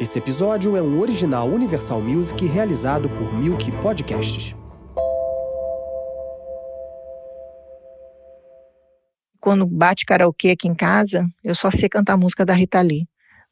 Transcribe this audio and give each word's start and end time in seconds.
Esse 0.00 0.18
episódio 0.18 0.76
é 0.76 0.82
um 0.82 0.98
original 0.98 1.48
Universal 1.48 2.00
Music 2.00 2.44
realizado 2.46 3.08
por 3.10 3.32
Milk 3.34 3.70
Podcasts. 3.80 4.56
Quando 9.38 9.66
bate 9.66 10.04
karaokê 10.04 10.50
aqui 10.50 10.68
em 10.68 10.74
casa, 10.74 11.24
eu 11.44 11.54
só 11.54 11.70
sei 11.70 11.88
cantar 11.88 12.16
música 12.16 12.44
da 12.44 12.52
Rita 12.52 12.80
Lee. 12.80 13.06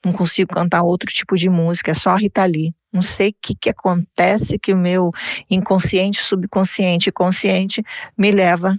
Não 0.05 0.13
consigo 0.13 0.55
cantar 0.55 0.83
outro 0.83 1.11
tipo 1.13 1.37
de 1.37 1.49
música, 1.49 1.91
é 1.91 1.95
só 1.95 2.11
a 2.11 2.17
Rita 2.17 2.45
Lee. 2.45 2.75
Não 2.93 3.03
sei 3.03 3.31
o 3.31 3.35
que, 3.41 3.55
que 3.55 3.71
acontece 3.71 4.59
que 4.59 4.73
o 4.73 4.77
meu 4.77 5.13
inconsciente, 5.49 6.23
subconsciente 6.23 7.11
e 7.11 7.13
consciente 7.13 7.83
me 8.17 8.31
leva 8.31 8.77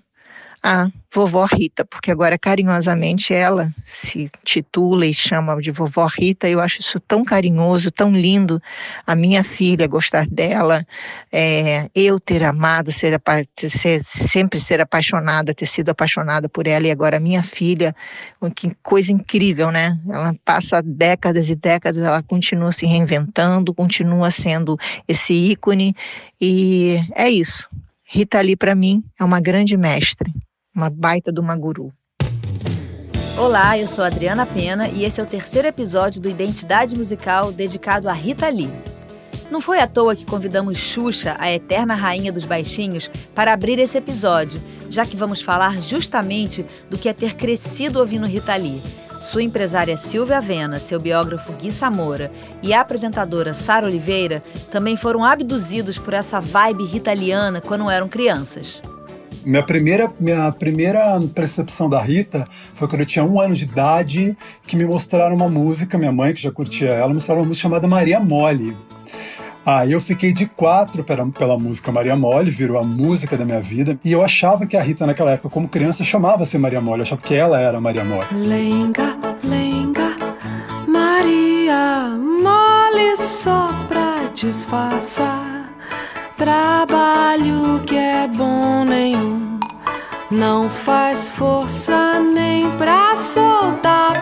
a 0.64 0.90
vovó 1.14 1.44
Rita, 1.46 1.84
porque 1.84 2.12
agora 2.12 2.38
carinhosamente 2.38 3.34
ela 3.34 3.70
se 3.84 4.30
titula 4.44 5.06
e 5.06 5.14
chama 5.14 5.60
de 5.60 5.72
vovó 5.72 6.06
Rita. 6.06 6.48
Eu 6.48 6.60
acho 6.60 6.80
isso 6.80 7.00
tão 7.00 7.26
carinhoso, 7.26 7.92
tão 7.92 8.12
lindo. 8.12 8.62
A 9.06 9.16
minha 9.16 9.44
filha 9.44 9.88
gostar 9.88 10.28
dela, 10.28 10.86
é, 11.32 11.90
eu 11.96 12.20
ter 12.20 12.44
amado, 12.44 12.92
ser, 12.92 13.20
ser, 13.70 14.04
sempre 14.06 14.60
ser 14.60 14.80
apaixonada, 14.80 15.54
ter 15.54 15.66
sido 15.66 15.90
apaixonada 15.90 16.48
por 16.48 16.68
ela 16.68 16.88
e 16.88 16.92
agora 16.92 17.18
a 17.18 17.20
minha 17.20 17.42
filha, 17.42 17.94
que 18.56 18.72
coisa 18.84 19.12
incrível, 19.12 19.72
né? 19.72 20.00
Ela 20.08 20.36
passa 20.46 20.82
décadas 20.82 21.50
e 21.50 21.56
décadas, 21.56 22.04
ela 22.04 22.22
continua 22.22 22.72
se 22.72 22.86
reinventando, 22.86 23.74
continua 23.74 24.30
sendo 24.30 24.78
esse 25.08 25.34
ícone 25.34 25.96
e 26.40 27.04
é 27.16 27.30
isso. 27.30 27.68
Rita 28.06 28.40
Lee 28.42 28.56
para 28.56 28.76
mim 28.76 29.04
é 29.20 29.24
uma 29.24 29.40
grande 29.40 29.76
mestre 29.76 30.32
uma 30.76 30.90
baita 30.90 31.32
de 31.32 31.40
uma 31.40 31.56
guru. 31.56 31.92
Olá, 33.38 33.78
eu 33.78 33.88
sou 33.88 34.04
Adriana 34.04 34.46
Pena 34.46 34.88
e 34.88 35.04
esse 35.04 35.20
é 35.20 35.24
o 35.24 35.28
terceiro 35.28 35.68
episódio 35.68 36.22
do 36.22 36.30
Identidade 36.30 36.96
Musical 36.96 37.52
dedicado 37.52 38.08
a 38.08 38.14
Rita 38.14 38.50
Lee. 38.50 38.72
Não 39.50 39.60
foi 39.60 39.80
à 39.80 39.88
toa 39.88 40.16
que 40.16 40.26
convidamos 40.26 40.78
Xuxa, 40.78 41.36
a 41.38 41.52
eterna 41.52 41.94
rainha 41.94 42.32
dos 42.32 42.46
baixinhos, 42.46 43.12
para 43.36 43.52
abrir 43.52 43.80
esse 43.80 43.98
episódio, 43.98 44.62
já 44.90 45.06
que 45.06 45.18
vamos 45.18 45.42
falar 45.42 45.82
justamente 45.82 46.66
do 46.90 46.98
que 46.98 47.10
é 47.10 47.14
ter 47.14 47.36
crescido 47.36 48.00
ouvindo 48.00 48.26
Rita 48.26 48.56
Lee. 48.56 48.82
Sua 49.22 49.44
empresária 49.44 49.98
Silvia 49.98 50.38
Avena, 50.38 50.80
seu 50.80 51.00
biógrafo 51.00 51.52
Gui 51.54 51.72
Samora 51.72 52.32
e 52.64 52.74
a 52.74 52.80
apresentadora 52.80 53.54
Sara 53.54 53.86
Oliveira 53.86 54.42
também 54.72 54.96
foram 54.96 55.26
abduzidos 55.26 56.00
por 56.00 56.14
essa 56.14 56.40
vibe 56.40 56.86
ritaliana 56.86 57.60
quando 57.60 57.90
eram 57.90 58.08
crianças. 58.08 58.82
Minha 59.44 59.64
primeira, 59.64 60.12
minha 60.20 60.52
primeira 60.52 61.20
percepção 61.34 61.90
da 61.90 62.02
Rita 62.02 62.48
foi 62.76 62.88
quando 62.88 63.02
eu 63.02 63.06
tinha 63.06 63.26
um 63.26 63.40
ano 63.40 63.56
de 63.56 63.64
idade, 63.64 64.38
que 64.68 64.76
me 64.76 64.86
mostraram 64.86 65.36
uma 65.36 65.50
música, 65.50 65.98
minha 65.98 66.12
mãe, 66.12 66.34
que 66.34 66.42
já 66.42 66.52
curtia 66.52 66.90
ela, 66.90 67.14
mostraram 67.14 67.42
uma 67.42 67.48
música 67.48 67.64
chamada 67.64 67.88
Maria 67.88 68.20
Mole. 68.20 68.76
Aí 69.66 69.92
eu 69.92 70.02
fiquei 70.02 70.34
de 70.34 70.48
quatro 70.48 71.04
pela, 71.04 71.26
pela 71.28 71.58
música 71.58 71.92
Maria 71.92 72.16
Mole, 72.16 72.50
virou 72.50 72.80
a 72.80 72.84
música 72.84 73.38
da 73.38 73.46
minha 73.46 73.62
vida. 73.62 74.00
E 74.04 74.12
eu 74.12 74.24
achava 74.24 74.66
que 74.66 74.76
a 74.76 74.82
Rita, 74.82 75.06
naquela 75.06 75.32
época, 75.32 75.50
como 75.50 75.68
criança, 75.68 76.04
chamava-se 76.04 76.58
Maria 76.58 76.82
Mole. 76.82 77.00
Eu 77.00 77.04
achava 77.04 77.22
que 77.22 77.36
ela 77.36 77.60
era 77.60 77.80
Maria 77.80 78.04
Mole. 78.04 78.28
Lenga, 78.32 79.18
lenga, 79.44 80.16
Maria 80.88 82.10
Mole 82.18 83.16
só 83.18 83.70
pra 83.88 84.32
disfarçar. 84.34 85.51
Trabalho 86.42 87.80
que 87.86 87.96
é 87.96 88.28
bom 88.28 88.84
nenhum, 88.84 89.60
não 90.32 90.72
faz 90.72 91.30
força 91.30 92.20
nem 92.20 92.68
pra 92.78 93.16
soltar. 93.16 94.20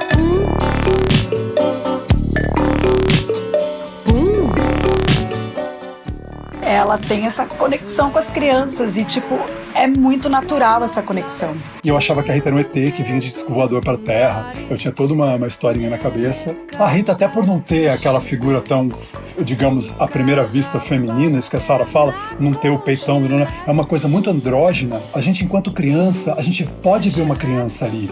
Pum. 4.03 4.49
Ela 6.61 6.97
tem 6.97 7.25
essa 7.25 7.45
conexão 7.45 8.11
com 8.11 8.19
as 8.19 8.27
crianças 8.27 8.97
e, 8.97 9.05
tipo, 9.05 9.39
é 9.79 9.87
muito 9.87 10.27
natural 10.27 10.83
essa 10.83 11.01
conexão. 11.01 11.55
E 11.81 11.87
eu 11.87 11.95
achava 11.95 12.21
que 12.21 12.29
a 12.29 12.33
Rita 12.33 12.49
era 12.49 12.55
um 12.55 12.59
ET 12.59 12.71
que 12.71 13.01
vinha 13.01 13.17
de 13.17 13.31
disco 13.31 13.53
voador 13.53 13.81
para 13.81 13.97
Terra. 13.97 14.53
Eu 14.69 14.75
tinha 14.75 14.91
toda 14.91 15.13
uma, 15.13 15.35
uma 15.35 15.47
historinha 15.47 15.89
na 15.89 15.97
cabeça. 15.97 16.53
A 16.77 16.85
Rita, 16.85 17.13
até 17.13 17.29
por 17.29 17.47
não 17.47 17.61
ter 17.61 17.89
aquela 17.89 18.19
figura 18.19 18.59
tão, 18.59 18.89
digamos, 19.41 19.95
à 19.97 20.05
primeira 20.05 20.43
vista 20.43 20.81
feminina, 20.81 21.39
isso 21.39 21.49
que 21.49 21.55
a 21.55 21.61
Sara 21.61 21.85
fala, 21.85 22.13
não 22.37 22.51
ter 22.51 22.69
o 22.69 22.77
peitão, 22.77 23.21
é 23.65 23.71
uma 23.71 23.85
coisa 23.85 24.09
muito 24.09 24.29
andrógena. 24.29 24.99
A 25.15 25.21
gente, 25.21 25.45
enquanto 25.45 25.71
criança, 25.71 26.35
a 26.37 26.41
gente 26.41 26.65
pode 26.65 27.09
ver 27.09 27.21
uma 27.21 27.37
criança 27.37 27.85
ali. 27.85 28.11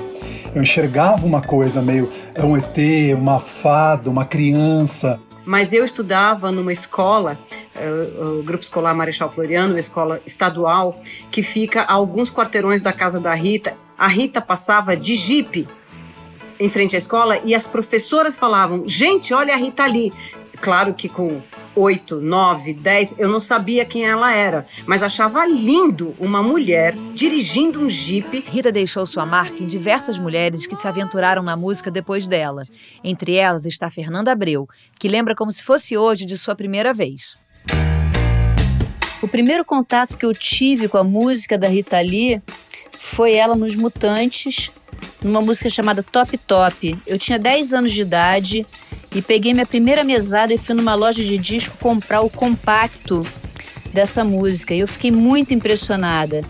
Eu 0.56 0.62
enxergava 0.62 1.26
uma 1.26 1.42
coisa 1.42 1.82
meio 1.82 2.10
é 2.34 2.44
um 2.44 2.56
ET, 2.56 2.78
uma 3.14 3.40
fada, 3.40 4.10
uma 4.10 4.24
criança 4.24 5.20
mas 5.48 5.72
eu 5.72 5.86
estudava 5.86 6.52
numa 6.52 6.74
escola, 6.74 7.40
uh, 7.74 8.40
o 8.40 8.44
Grupo 8.44 8.62
Escolar 8.62 8.94
Marechal 8.94 9.32
Floriano, 9.32 9.76
uma 9.76 9.80
escola 9.80 10.22
estadual, 10.26 11.02
que 11.32 11.42
fica 11.42 11.84
a 11.84 11.94
alguns 11.94 12.30
quarteirões 12.30 12.82
da 12.82 12.92
casa 12.92 13.18
da 13.18 13.34
Rita. 13.34 13.78
A 13.98 14.08
Rita 14.08 14.42
passava 14.42 14.98
de 14.98 15.16
jipe 15.16 15.66
em 16.60 16.68
frente 16.68 16.96
à 16.96 16.98
escola 16.98 17.40
e 17.46 17.56
as 17.56 17.66
professoras 17.66 18.38
falavam: 18.38 18.84
gente, 18.86 19.34
olha 19.34 19.54
a 19.54 19.58
Rita 19.58 19.84
ali. 19.84 20.12
Claro 20.62 20.94
que 20.94 21.08
com 21.08 21.42
8, 21.76 22.20
9, 22.20 22.74
10, 22.74 23.16
eu 23.20 23.30
não 23.30 23.40
sabia 23.40 23.86
quem 23.86 24.04
ela 24.04 24.34
era, 24.34 24.66
mas 24.86 25.04
achava 25.04 25.46
lindo 25.46 26.16
uma 26.20 26.42
mulher 26.42 26.96
dirigindo 27.14 27.80
um 27.80 27.90
jipe. 27.90 28.44
Rita 28.48 28.72
deixou 28.72 29.06
sua 29.06 29.26
marca 29.26 29.62
em 29.62 29.68
diversas 29.68 30.18
mulheres 30.18 30.66
que 30.66 30.76
se 30.76 30.88
aventuraram 30.88 31.44
na 31.44 31.56
música 31.56 31.92
depois 31.92 32.28
dela. 32.28 32.64
Entre 33.04 33.36
elas 33.36 33.66
está 33.66 33.92
Fernanda 33.92 34.32
Abreu, 34.32 34.68
que 35.00 35.08
lembra 35.08 35.36
como 35.36 35.52
se 35.52 35.64
fosse 35.64 35.96
hoje 35.96 36.26
de 36.26 36.38
sua 36.38 36.56
primeira 36.56 36.94
vez. 36.94 37.38
O 39.22 39.28
primeiro 39.28 39.64
contato 39.64 40.18
que 40.18 40.26
eu 40.26 40.32
tive 40.32 40.88
com 40.88 40.98
a 40.98 41.04
música 41.04 41.58
da 41.58 41.68
Rita 41.68 42.00
Lee 42.00 42.42
foi 42.98 43.34
ela 43.34 43.56
nos 43.56 43.76
Mutantes, 43.76 44.72
numa 45.22 45.42
música 45.42 45.70
chamada 45.70 46.02
Top 46.02 46.36
Top. 46.40 46.98
Eu 47.06 47.20
tinha 47.20 47.38
10 47.38 47.74
anos 47.74 47.92
de 47.92 48.02
idade 48.02 48.66
e 49.18 49.22
peguei 49.24 49.52
minha 49.52 49.66
primeira 49.66 50.04
mesada 50.04 50.54
e 50.54 50.60
fui 50.60 50.76
numa 50.76 50.94
loja 50.94 51.24
de 51.24 51.40
disco 51.40 51.76
comprar 51.80 52.22
o 52.22 52.30
compacto 52.30 53.26
dessa 53.92 54.24
música. 54.24 54.76
E 54.76 54.80
eu 54.80 54.88
fiquei 54.88 55.10
muito 55.10 55.56
impressionada. 55.56 56.44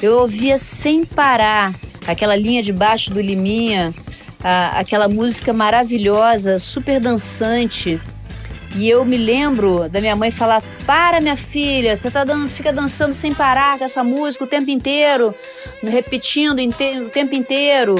Eu 0.00 0.20
ouvia 0.20 0.56
sem 0.56 1.04
parar 1.04 1.74
aquela 2.06 2.36
linha 2.36 2.62
de 2.62 2.72
baixo 2.72 3.10
do 3.10 3.20
Liminha, 3.20 3.92
a, 4.40 4.78
aquela 4.78 5.08
música 5.08 5.52
maravilhosa, 5.52 6.60
super 6.60 7.00
dançante. 7.00 8.00
E 8.76 8.88
eu 8.88 9.04
me 9.04 9.16
lembro 9.16 9.88
da 9.88 10.00
minha 10.00 10.14
mãe 10.14 10.30
falar: 10.30 10.62
Para, 10.86 11.20
minha 11.20 11.36
filha, 11.36 11.96
você 11.96 12.08
tá 12.08 12.22
dando, 12.22 12.48
fica 12.48 12.72
dançando 12.72 13.14
sem 13.14 13.34
parar 13.34 13.78
com 13.78 13.84
essa 13.84 14.04
música 14.04 14.44
o 14.44 14.46
tempo 14.46 14.70
inteiro, 14.70 15.34
repetindo 15.82 16.60
o 16.60 17.10
tempo 17.10 17.34
inteiro. 17.34 17.96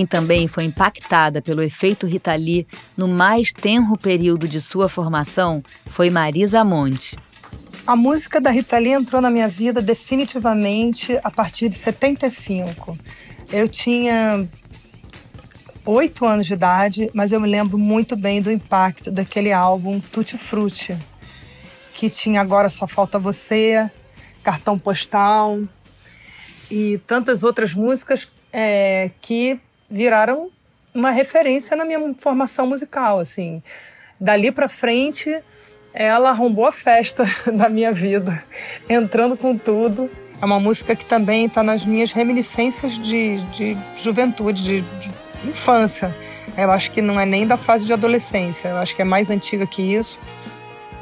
Quem 0.00 0.06
também 0.06 0.48
foi 0.48 0.64
impactada 0.64 1.42
pelo 1.42 1.60
efeito 1.60 2.06
Rita 2.06 2.34
Lee 2.34 2.66
no 2.96 3.06
mais 3.06 3.52
tenro 3.52 3.98
período 3.98 4.48
de 4.48 4.58
sua 4.58 4.88
formação 4.88 5.62
foi 5.88 6.08
Marisa 6.08 6.64
Monte. 6.64 7.18
A 7.86 7.94
música 7.94 8.40
da 8.40 8.50
Rita 8.50 8.78
Lee 8.78 8.94
entrou 8.94 9.20
na 9.20 9.28
minha 9.28 9.46
vida 9.46 9.82
definitivamente 9.82 11.20
a 11.22 11.30
partir 11.30 11.68
de 11.68 11.74
75. 11.74 12.96
Eu 13.52 13.68
tinha 13.68 14.48
oito 15.84 16.24
anos 16.24 16.46
de 16.46 16.54
idade, 16.54 17.10
mas 17.12 17.30
eu 17.30 17.38
me 17.38 17.46
lembro 17.46 17.76
muito 17.76 18.16
bem 18.16 18.40
do 18.40 18.50
impacto 18.50 19.10
daquele 19.10 19.52
álbum 19.52 20.00
Tutti 20.00 20.38
Frutti, 20.38 20.96
que 21.92 22.08
tinha 22.08 22.40
Agora 22.40 22.70
Só 22.70 22.86
Falta 22.86 23.18
Você, 23.18 23.90
Cartão 24.42 24.78
Postal 24.78 25.60
e 26.70 26.96
tantas 27.06 27.44
outras 27.44 27.74
músicas 27.74 28.26
é, 28.50 29.10
que 29.20 29.60
viraram 29.90 30.50
uma 30.94 31.10
referência 31.10 31.76
na 31.76 31.84
minha 31.84 32.14
formação 32.18 32.66
musical, 32.66 33.18
assim. 33.18 33.62
Dali 34.20 34.52
para 34.52 34.68
frente, 34.68 35.42
ela 35.92 36.30
arrombou 36.30 36.66
a 36.66 36.72
festa 36.72 37.24
da 37.52 37.68
minha 37.68 37.92
vida, 37.92 38.42
entrando 38.88 39.36
com 39.36 39.56
tudo. 39.56 40.10
É 40.40 40.44
uma 40.44 40.60
música 40.60 40.94
que 40.96 41.04
também 41.04 41.46
está 41.46 41.62
nas 41.62 41.84
minhas 41.84 42.12
reminiscências 42.12 42.98
de, 42.98 43.38
de 43.52 43.76
juventude, 43.98 44.62
de, 44.62 44.80
de 44.80 45.10
infância. 45.48 46.14
Eu 46.56 46.70
acho 46.70 46.90
que 46.90 47.02
não 47.02 47.18
é 47.18 47.26
nem 47.26 47.46
da 47.46 47.56
fase 47.56 47.84
de 47.84 47.92
adolescência, 47.92 48.68
eu 48.68 48.76
acho 48.76 48.94
que 48.94 49.02
é 49.02 49.04
mais 49.04 49.30
antiga 49.30 49.66
que 49.66 49.82
isso 49.82 50.18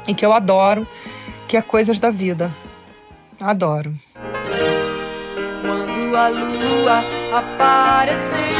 e 0.07 0.13
que 0.13 0.25
eu 0.25 0.33
adoro, 0.33 0.87
que 1.47 1.55
é 1.57 1.61
Coisas 1.61 1.99
da 1.99 2.09
Vida. 2.09 2.53
Adoro. 3.39 3.93
Quando 5.61 6.15
a 6.15 6.27
lua 6.29 7.03
apareceu, 7.33 8.58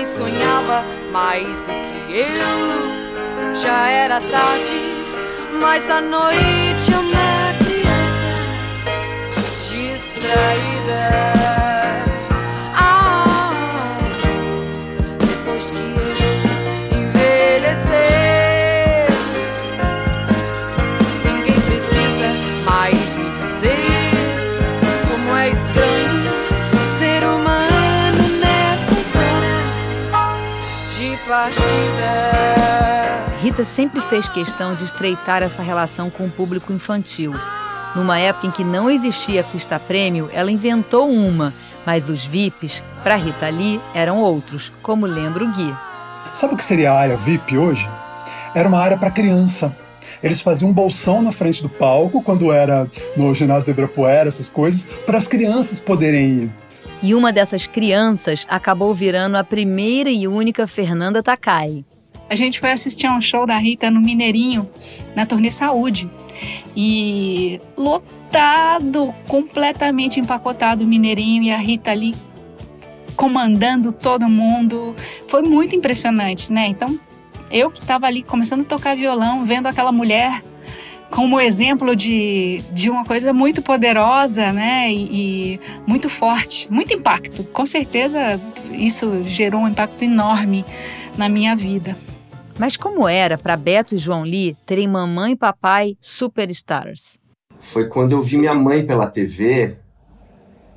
ninguém 0.00 0.06
sonhava 0.06 0.84
mais 1.12 1.62
do 1.62 1.72
que 1.72 2.16
eu. 2.16 3.54
Já 3.54 3.88
era 3.88 4.20
tarde, 4.20 4.80
mas 5.60 5.88
à 5.90 6.00
noite 6.00 6.90
uma 6.90 7.52
criança 7.58 8.30
distraída. 9.68 11.59
Sempre 33.64 34.00
fez 34.00 34.28
questão 34.28 34.74
de 34.74 34.84
estreitar 34.84 35.42
essa 35.42 35.62
relação 35.62 36.10
com 36.10 36.24
o 36.24 36.30
público 36.30 36.72
infantil. 36.72 37.32
Numa 37.94 38.18
época 38.18 38.46
em 38.46 38.50
que 38.50 38.64
não 38.64 38.88
existia 38.90 39.42
custa 39.42 39.78
prêmio, 39.78 40.30
ela 40.32 40.50
inventou 40.50 41.10
uma, 41.10 41.52
mas 41.84 42.08
os 42.08 42.24
VIPs, 42.24 42.82
para 43.02 43.16
Rita 43.16 43.48
Lee, 43.48 43.80
eram 43.94 44.18
outros, 44.18 44.72
como 44.82 45.06
lembra 45.06 45.44
o 45.44 45.52
Gui. 45.52 45.74
Sabe 46.32 46.54
o 46.54 46.56
que 46.56 46.64
seria 46.64 46.92
a 46.92 46.98
área 46.98 47.16
VIP 47.16 47.58
hoje? 47.58 47.88
Era 48.54 48.68
uma 48.68 48.78
área 48.78 48.96
para 48.96 49.10
criança. 49.10 49.74
Eles 50.22 50.40
faziam 50.40 50.70
um 50.70 50.72
bolsão 50.72 51.22
na 51.22 51.32
frente 51.32 51.62
do 51.62 51.68
palco, 51.68 52.22
quando 52.22 52.52
era 52.52 52.88
no 53.16 53.34
ginásio 53.34 53.66
do 53.66 53.70
Ibirapuera, 53.70 54.28
essas 54.28 54.48
coisas, 54.48 54.86
para 55.04 55.18
as 55.18 55.26
crianças 55.26 55.80
poderem 55.80 56.26
ir. 56.26 56.52
E 57.02 57.14
uma 57.14 57.32
dessas 57.32 57.66
crianças 57.66 58.46
acabou 58.48 58.92
virando 58.94 59.36
a 59.36 59.44
primeira 59.44 60.10
e 60.10 60.28
única 60.28 60.66
Fernanda 60.66 61.22
Takai. 61.22 61.84
A 62.30 62.36
gente 62.36 62.60
foi 62.60 62.70
assistir 62.70 63.08
a 63.08 63.12
um 63.12 63.20
show 63.20 63.44
da 63.44 63.56
Rita 63.56 63.90
no 63.90 64.00
Mineirinho, 64.00 64.70
na 65.16 65.26
Turnê 65.26 65.50
Saúde. 65.50 66.08
E 66.76 67.60
lotado, 67.76 69.12
completamente 69.26 70.20
empacotado 70.20 70.84
o 70.84 70.86
Mineirinho 70.86 71.42
e 71.42 71.50
a 71.50 71.56
Rita 71.56 71.90
ali 71.90 72.14
comandando 73.16 73.90
todo 73.90 74.28
mundo. 74.28 74.94
Foi 75.26 75.42
muito 75.42 75.74
impressionante, 75.74 76.52
né? 76.52 76.68
Então, 76.68 76.96
eu 77.50 77.68
que 77.68 77.80
estava 77.80 78.06
ali 78.06 78.22
começando 78.22 78.60
a 78.60 78.64
tocar 78.64 78.96
violão, 78.96 79.44
vendo 79.44 79.66
aquela 79.66 79.90
mulher 79.90 80.40
como 81.10 81.40
exemplo 81.40 81.96
de, 81.96 82.62
de 82.72 82.88
uma 82.88 83.04
coisa 83.04 83.32
muito 83.32 83.60
poderosa, 83.60 84.52
né? 84.52 84.88
E, 84.92 85.08
e, 85.56 85.60
muito 85.84 86.08
forte, 86.08 86.72
muito 86.72 86.94
impacto. 86.94 87.42
Com 87.42 87.66
certeza 87.66 88.40
isso 88.70 89.26
gerou 89.26 89.62
um 89.62 89.68
impacto 89.68 90.04
enorme 90.04 90.64
na 91.18 91.28
minha 91.28 91.56
vida. 91.56 91.98
Mas 92.60 92.76
como 92.76 93.08
era 93.08 93.38
para 93.38 93.56
Beto 93.56 93.94
e 93.94 93.98
João 93.98 94.22
Lee 94.22 94.54
terem 94.66 94.86
mamãe 94.86 95.32
e 95.32 95.36
papai 95.36 95.96
superstars? 95.98 97.16
Foi 97.54 97.88
quando 97.88 98.12
eu 98.12 98.20
vi 98.20 98.36
minha 98.36 98.52
mãe 98.52 98.84
pela 98.84 99.06
TV 99.06 99.78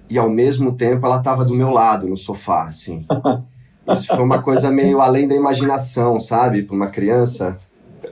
e 0.10 0.18
ao 0.18 0.30
mesmo 0.30 0.72
tempo 0.72 1.06
ela 1.06 1.18
estava 1.18 1.44
do 1.44 1.54
meu 1.54 1.70
lado 1.70 2.08
no 2.08 2.16
sofá, 2.16 2.64
assim. 2.70 3.06
Isso 3.86 4.08
foi 4.08 4.24
uma 4.24 4.42
coisa 4.42 4.72
meio 4.72 5.02
além 5.02 5.28
da 5.28 5.36
imaginação, 5.36 6.18
sabe? 6.22 6.64
Para 6.64 6.74
uma 6.74 6.88
criança 6.88 7.58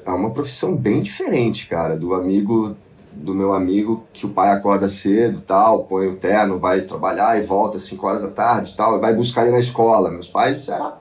é 0.06 0.12
uma 0.12 0.34
profissão 0.34 0.76
bem 0.76 1.02
diferente, 1.02 1.70
cara, 1.70 1.96
do 1.96 2.14
amigo 2.14 2.76
do 3.14 3.34
meu 3.34 3.54
amigo 3.54 4.06
que 4.12 4.26
o 4.26 4.30
pai 4.30 4.52
acorda 4.52 4.90
cedo, 4.90 5.40
tal, 5.40 5.86
põe 5.86 6.08
o 6.08 6.18
terno, 6.18 6.60
vai 6.60 6.82
trabalhar 6.82 7.38
e 7.38 7.42
volta 7.42 7.78
às 7.78 7.84
5 7.84 8.06
horas 8.06 8.22
da 8.22 8.32
tarde, 8.32 8.76
tal, 8.76 8.98
e 8.98 9.00
vai 9.00 9.14
buscar 9.14 9.44
ele 9.44 9.52
na 9.52 9.60
escola. 9.60 10.12
Meus 10.12 10.28
pais 10.28 10.68
era 10.68 10.98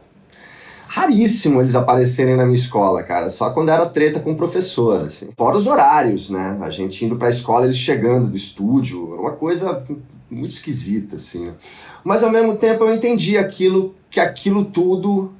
raríssimo 0.90 1.60
eles 1.60 1.76
aparecerem 1.76 2.36
na 2.36 2.44
minha 2.44 2.56
escola, 2.56 3.04
cara, 3.04 3.28
só 3.28 3.50
quando 3.50 3.68
era 3.68 3.86
treta 3.86 4.18
com 4.18 4.32
o 4.32 4.36
professor, 4.36 5.02
assim. 5.02 5.30
Fora 5.38 5.56
os 5.56 5.68
horários, 5.68 6.30
né? 6.30 6.58
A 6.60 6.68
gente 6.68 7.04
indo 7.04 7.16
para 7.16 7.28
a 7.28 7.30
escola, 7.30 7.64
eles 7.64 7.78
chegando 7.78 8.28
do 8.28 8.36
estúdio, 8.36 9.08
era 9.12 9.20
uma 9.20 9.36
coisa 9.36 9.84
muito 10.28 10.50
esquisita, 10.50 11.14
assim. 11.14 11.54
Mas 12.02 12.24
ao 12.24 12.30
mesmo 12.30 12.56
tempo 12.56 12.82
eu 12.82 12.92
entendi 12.92 13.38
aquilo 13.38 13.94
que 14.10 14.18
aquilo 14.18 14.64
tudo 14.64 15.32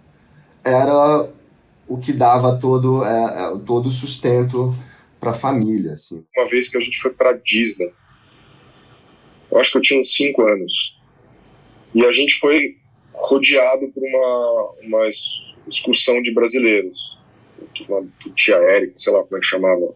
era 0.65 1.29
o 1.89 1.99
que 1.99 2.13
dava 2.13 2.57
todo, 2.57 3.05
é, 3.05 3.43
é 3.43 3.59
todo 3.67 3.91
sustento 3.91 4.73
para 5.19 5.33
a 5.33 5.35
família. 5.35 5.95
Assim. 5.95 6.23
Uma 6.37 6.49
vez 6.49 6.69
que 6.69 6.77
a 6.77 6.81
gente 6.81 7.01
foi 7.01 7.11
para 7.11 7.33
Disney, 7.33 7.93
eu 9.51 9.59
acho 9.59 9.73
que 9.73 9.79
eu 9.79 9.83
tinha 9.83 10.01
uns 10.01 10.15
5 10.15 10.43
anos, 10.47 10.97
e 11.93 12.07
a 12.07 12.13
gente 12.13 12.39
foi 12.39 12.77
rodeado 13.23 13.89
por 13.89 14.03
uma, 14.03 14.71
uma 14.83 15.09
excursão 15.69 16.23
de 16.23 16.33
brasileiros, 16.33 17.19
do 17.89 18.31
Tia 18.35 18.57
Érica, 18.57 18.95
sei 18.97 19.13
lá 19.13 19.23
como 19.23 19.37
é 19.37 19.41
que 19.41 19.47
chamava, 19.47 19.95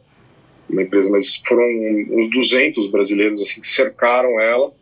uma 0.68 0.82
empresa, 0.82 1.08
mas 1.10 1.36
foram 1.46 1.64
uns 2.10 2.30
200 2.30 2.90
brasileiros 2.90 3.40
assim 3.40 3.60
que 3.60 3.66
cercaram 3.66 4.40
ela 4.40 4.72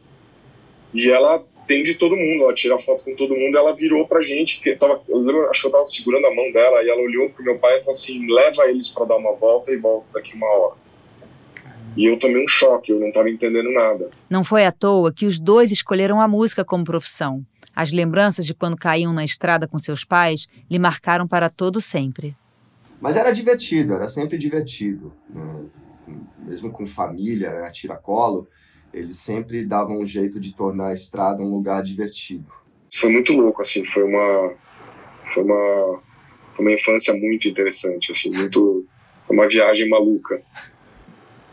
e 0.94 1.10
ela 1.10 1.44
tem 1.66 1.82
de 1.82 1.94
todo 1.94 2.16
mundo, 2.16 2.44
ela 2.44 2.54
tira 2.54 2.78
foto 2.78 3.04
com 3.04 3.14
todo 3.14 3.34
mundo, 3.34 3.56
ela 3.56 3.74
virou 3.74 4.06
pra 4.06 4.20
gente, 4.20 4.60
que 4.60 4.74
tava, 4.76 5.00
eu 5.08 5.18
lembro, 5.18 5.48
acho 5.48 5.62
que 5.62 5.66
eu 5.68 5.72
tava 5.72 5.84
segurando 5.84 6.26
a 6.26 6.34
mão 6.34 6.50
dela, 6.52 6.82
e 6.82 6.88
ela 6.88 7.00
olhou 7.00 7.30
pro 7.30 7.44
meu 7.44 7.58
pai 7.58 7.76
e 7.76 7.78
falou 7.80 7.92
assim, 7.92 8.26
leva 8.30 8.68
eles 8.68 8.88
para 8.88 9.06
dar 9.06 9.16
uma 9.16 9.32
volta 9.32 9.70
e 9.70 9.76
volta 9.76 10.06
daqui 10.12 10.34
uma 10.34 10.46
hora. 10.46 10.76
E 11.96 12.06
eu 12.06 12.18
tomei 12.18 12.42
um 12.42 12.48
choque, 12.48 12.90
eu 12.90 12.98
não 12.98 13.08
estava 13.08 13.30
entendendo 13.30 13.70
nada. 13.70 14.10
Não 14.28 14.44
foi 14.44 14.64
à 14.64 14.72
toa 14.72 15.12
que 15.12 15.26
os 15.26 15.38
dois 15.38 15.70
escolheram 15.70 16.20
a 16.20 16.28
música 16.28 16.64
como 16.64 16.84
profissão. 16.84 17.44
As 17.74 17.92
lembranças 17.92 18.44
de 18.44 18.54
quando 18.54 18.76
caíam 18.76 19.12
na 19.12 19.24
estrada 19.24 19.66
com 19.66 19.78
seus 19.78 20.04
pais 20.04 20.46
lhe 20.70 20.78
marcaram 20.78 21.26
para 21.26 21.48
todo 21.48 21.80
sempre. 21.80 22.36
Mas 23.00 23.16
era 23.16 23.32
divertido, 23.32 23.94
era 23.94 24.06
sempre 24.08 24.38
divertido. 24.38 25.12
Né? 25.28 25.64
Mesmo 26.38 26.70
com 26.70 26.86
família, 26.86 27.50
né? 27.50 27.70
tiracolo, 27.70 28.48
eles 28.92 29.16
sempre 29.16 29.64
davam 29.64 29.98
um 29.98 30.06
jeito 30.06 30.38
de 30.38 30.54
tornar 30.54 30.88
a 30.88 30.92
estrada 30.92 31.42
um 31.42 31.50
lugar 31.50 31.82
divertido. 31.82 32.52
Foi 32.94 33.10
muito 33.10 33.32
louco, 33.32 33.62
assim, 33.62 33.84
foi 33.86 34.04
uma 34.04 34.54
foi 35.32 35.42
uma 35.42 36.02
uma 36.58 36.72
infância 36.72 37.14
muito 37.14 37.48
interessante, 37.48 38.12
assim, 38.12 38.30
muito 38.30 38.86
uma 39.28 39.48
viagem 39.48 39.88
maluca. 39.88 40.42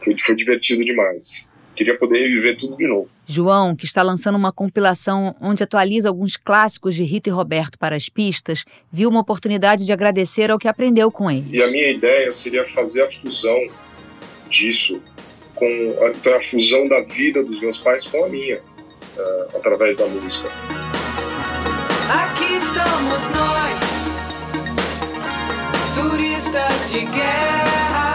Foi, 0.04 0.18
foi 0.18 0.36
divertido 0.36 0.84
demais. 0.84 1.50
Queria 1.80 1.98
poder 1.98 2.28
viver 2.28 2.58
tudo 2.58 2.76
de 2.76 2.86
novo. 2.86 3.08
João, 3.26 3.74
que 3.74 3.86
está 3.86 4.02
lançando 4.02 4.36
uma 4.36 4.52
compilação 4.52 5.34
onde 5.40 5.64
atualiza 5.64 6.10
alguns 6.10 6.36
clássicos 6.36 6.94
de 6.94 7.06
Rita 7.06 7.30
e 7.30 7.32
Roberto 7.32 7.80
para 7.80 7.96
as 7.96 8.10
pistas, 8.10 8.66
viu 8.92 9.08
uma 9.08 9.22
oportunidade 9.22 9.86
de 9.86 9.94
agradecer 9.94 10.52
ao 10.52 10.60
que 10.60 10.68
aprendeu 10.68 11.10
com 11.10 11.32
eles. 11.32 11.48
E 11.50 11.64
a 11.64 11.68
minha 11.70 11.90
ideia 11.90 12.34
seria 12.34 12.68
fazer 12.72 13.04
a 13.04 13.10
fusão 13.10 13.58
disso 14.50 15.02
com 15.56 15.66
a, 15.66 16.10
então, 16.10 16.36
a 16.36 16.42
fusão 16.42 16.86
da 16.90 17.00
vida 17.04 17.42
dos 17.42 17.62
meus 17.62 17.78
pais 17.78 18.06
com 18.08 18.26
a 18.26 18.28
minha, 18.28 18.58
uh, 18.58 19.56
através 19.56 19.96
da 19.96 20.06
música. 20.06 20.50
Aqui 22.12 22.58
estamos 22.58 23.26
nós, 23.28 23.80
turistas 25.96 26.92
de 26.92 27.06
guerra, 27.06 28.09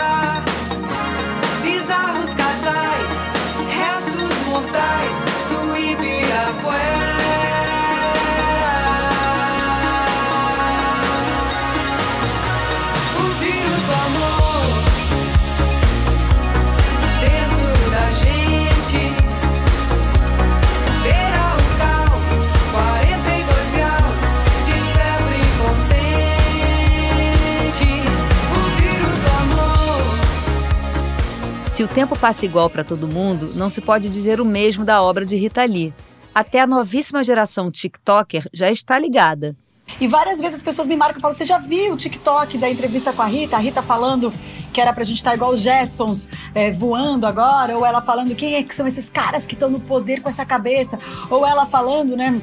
o 31.85 31.88
tempo 31.88 32.19
passa 32.19 32.45
igual 32.47 32.71
para 32.71 32.83
todo 32.83 33.07
mundo, 33.07 33.53
não 33.55 33.69
se 33.69 33.81
pode 33.81 34.09
dizer 34.09 34.41
o 34.41 34.45
mesmo 34.45 34.85
da 34.85 35.03
obra 35.03 35.25
de 35.25 35.37
Rita 35.37 35.64
Lee. 35.64 35.93
Até 36.35 36.61
a 36.61 36.67
novíssima 36.67 37.23
geração 37.23 37.71
TikToker 37.71 38.49
já 38.53 38.71
está 38.71 38.99
ligada. 38.99 39.55
E 40.00 40.09
várias 40.09 40.41
vezes 40.41 40.57
as 40.57 40.62
pessoas 40.62 40.88
me 40.88 40.97
marcam 40.97 41.19
e 41.19 41.21
falam: 41.21 41.37
Você 41.37 41.45
já 41.45 41.59
viu 41.59 41.93
o 41.93 41.97
TikTok 41.97 42.57
da 42.57 42.71
entrevista 42.71 43.12
com 43.12 43.21
a 43.21 43.26
Rita? 43.26 43.57
A 43.57 43.59
Rita 43.59 43.83
falando 43.83 44.33
que 44.73 44.81
era 44.81 44.95
pra 44.95 45.05
gente 45.05 45.19
estar 45.19 45.35
igual 45.35 45.53
os 45.53 45.61
Jetsons 45.61 46.29
é, 46.55 46.71
voando 46.71 47.26
agora, 47.26 47.76
ou 47.76 47.85
ela 47.85 48.00
falando 48.00 48.35
quem 48.35 48.55
é 48.55 48.62
que 48.62 48.75
são 48.75 48.87
esses 48.87 49.11
caras 49.11 49.45
que 49.45 49.53
estão 49.53 49.69
no 49.69 49.79
poder 49.79 50.23
com 50.23 50.29
essa 50.29 50.45
cabeça, 50.45 50.99
ou 51.29 51.47
ela 51.47 51.67
falando, 51.67 52.17
né, 52.17 52.41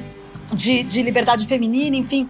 de, 0.54 0.84
de 0.84 1.02
liberdade 1.02 1.46
feminina, 1.46 1.96
enfim. 1.96 2.26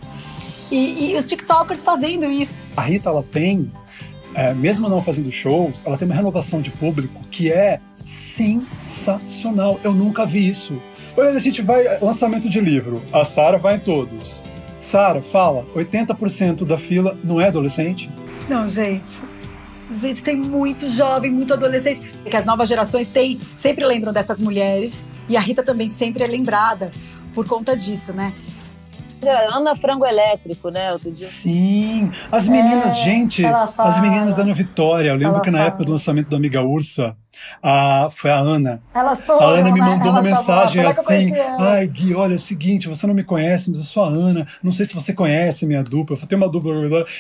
E, 0.71 1.13
e 1.13 1.17
os 1.17 1.27
TikTokers 1.27 1.83
fazendo 1.83 2.25
isso. 2.25 2.55
A 2.75 2.81
Rita, 2.81 3.11
ela 3.11 3.23
tem, 3.23 3.71
é, 4.35 4.55
mesmo 4.55 4.89
não 4.89 5.03
fazendo 5.03 5.31
shows, 5.31 5.83
ela 5.85 5.97
tem 5.97 6.07
uma 6.07 6.15
renovação 6.15 6.61
de 6.61 6.71
público 6.71 7.23
que 7.31 7.51
é 7.51 7.81
sensacional. 8.05 9.79
Eu 9.85 9.93
nunca 9.93 10.27
vi 10.27 10.49
isso. 10.49 10.81
Hoje 11.17 11.37
a 11.37 11.41
gente 11.41 11.63
vai, 11.63 11.85
lançamento 12.01 12.49
de 12.49 12.61
livro, 12.61 13.03
a 13.13 13.25
Sara 13.25 13.59
vai 13.59 13.77
em 13.77 13.81
todos. 13.81 14.43
Sara, 14.81 15.23
fala, 15.23 15.65
80% 15.75 16.65
da 16.65 16.77
fila 16.77 17.17
não 17.23 17.41
é 17.41 17.49
adolescente? 17.49 18.11
Não, 18.49 18.69
gente. 18.69 19.13
Gente, 19.91 20.23
tem 20.23 20.37
muito 20.37 20.89
jovem, 20.89 21.31
muito 21.31 21.53
adolescente. 21.53 22.01
Que 22.25 22.37
as 22.37 22.45
novas 22.45 22.69
gerações 22.69 23.09
têm, 23.09 23.39
sempre 23.55 23.85
lembram 23.85 24.13
dessas 24.13 24.41
mulheres. 24.41 25.05
E 25.29 25.37
a 25.37 25.41
Rita 25.41 25.63
também 25.63 25.89
sempre 25.89 26.25
é 26.25 26.27
lembrada 26.27 26.91
por 27.35 27.47
conta 27.47 27.77
disso, 27.77 28.13
né? 28.13 28.33
Ana 29.31 29.75
Frango 29.75 30.07
Elétrico, 30.07 30.71
né? 30.71 30.93
Outro 30.93 31.11
dia. 31.11 31.27
Sim. 31.27 32.11
As 32.31 32.49
meninas, 32.49 32.99
é, 32.99 33.05
gente, 33.05 33.45
as 33.45 34.01
meninas 34.01 34.37
da 34.37 34.43
Ana 34.43 34.55
Vitória. 34.55 35.11
Eu 35.11 35.15
lembro 35.15 35.35
ela 35.35 35.41
que 35.41 35.51
na 35.51 35.59
fala. 35.59 35.69
época 35.69 35.85
do 35.85 35.93
lançamento 35.93 36.29
do 36.29 36.37
Amiga 36.37 36.63
Ursa, 36.63 37.17
a, 37.63 38.09
foi 38.11 38.31
a 38.31 38.39
Ana. 38.39 38.83
Elas 38.95 39.25
foram, 39.25 39.41
a 39.41 39.51
Ana 39.51 39.73
me 39.73 39.81
mandou 39.81 40.07
né? 40.07 40.11
uma 40.11 40.23
mensagem 40.23 40.85
assim: 40.85 41.33
Ai, 41.59 41.87
Gui, 41.87 42.15
olha, 42.15 42.35
é 42.35 42.37
o 42.37 42.39
seguinte, 42.39 42.89
você 42.89 43.07
não 43.07 43.15
me 43.15 43.25
conhece, 43.25 43.71
mas 43.71 43.79
eu 43.79 43.85
sou 43.85 44.05
a 44.05 44.09
Ana. 44.09 44.47
Não 44.63 44.73
sei 44.73 44.87
se 44.87 44.95
você 44.95 45.13
conhece 45.13 45.65
a 45.65 45.69
minha 45.69 45.83
dupla. 45.83 46.17
Eu 46.21 46.27
tenho 46.27 46.41
uma 46.41 46.51
dupla. 46.51 46.73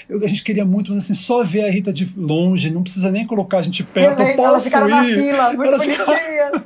Eu, 0.09 0.25
a 0.25 0.28
gente 0.28 0.42
queria 0.42 0.64
muito, 0.64 0.92
mas 0.92 1.04
assim, 1.04 1.14
só 1.14 1.44
ver 1.44 1.64
a 1.64 1.71
Rita 1.71 1.92
de 1.92 2.12
longe, 2.16 2.71
não 2.71 2.82
precisa 2.82 3.11
nem 3.11 3.26
colocar 3.26 3.59
a 3.59 3.62
gente 3.62 3.82
perto. 3.82 4.21
Eu, 4.21 4.28
eu 4.28 4.37
posso 4.37 4.49
elas 4.52 4.64
ficaram 4.64 4.88
ir. 4.88 4.90
na 4.90 5.04
fila, 5.04 5.52
muito 5.52 5.68
elas 5.68 5.82
bonitinhas. 5.87 6.62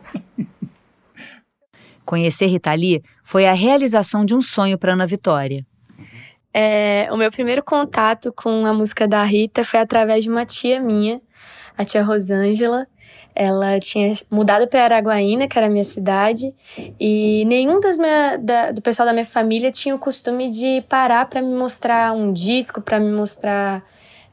Conhecer 2.05 2.47
Rita 2.47 2.73
Lee 2.73 3.03
foi 3.27 3.45
a 3.45 3.53
realização 3.53 4.25
de 4.25 4.37
um 4.37 4.41
sonho 4.41 4.79
para 4.79 4.93
Ana 4.93 5.05
Vitória. 5.05 5.67
É, 6.55 7.09
o 7.11 7.17
meu 7.17 7.29
primeiro 7.29 7.61
contato 7.61 8.33
com 8.33 8.65
a 8.65 8.73
música 8.73 9.09
da 9.09 9.25
Rita 9.25 9.65
foi 9.65 9.81
através 9.81 10.23
de 10.23 10.31
uma 10.31 10.47
tia 10.47 10.81
minha, 10.81 11.21
a 11.77 11.85
tia 11.85 12.05
Rosângela. 12.05 12.87
Ela 13.35 13.81
tinha 13.81 14.15
mudado 14.31 14.69
para 14.69 14.85
Araguaína, 14.85 15.49
que 15.49 15.59
era 15.59 15.67
a 15.67 15.71
minha 15.71 15.83
cidade, 15.83 16.55
e 17.01 17.45
nenhum 17.47 17.81
das 17.81 17.97
minha, 17.97 18.37
da, 18.37 18.71
do 18.71 18.81
pessoal 18.81 19.07
da 19.07 19.13
minha 19.13 19.27
família 19.27 19.73
tinha 19.73 19.97
o 19.97 19.99
costume 19.99 20.49
de 20.49 20.85
parar 20.89 21.27
para 21.27 21.43
me 21.43 21.53
mostrar 21.53 22.13
um 22.13 22.33
disco, 22.33 22.81
para 22.81 23.01
me 23.01 23.11
mostrar 23.11 23.85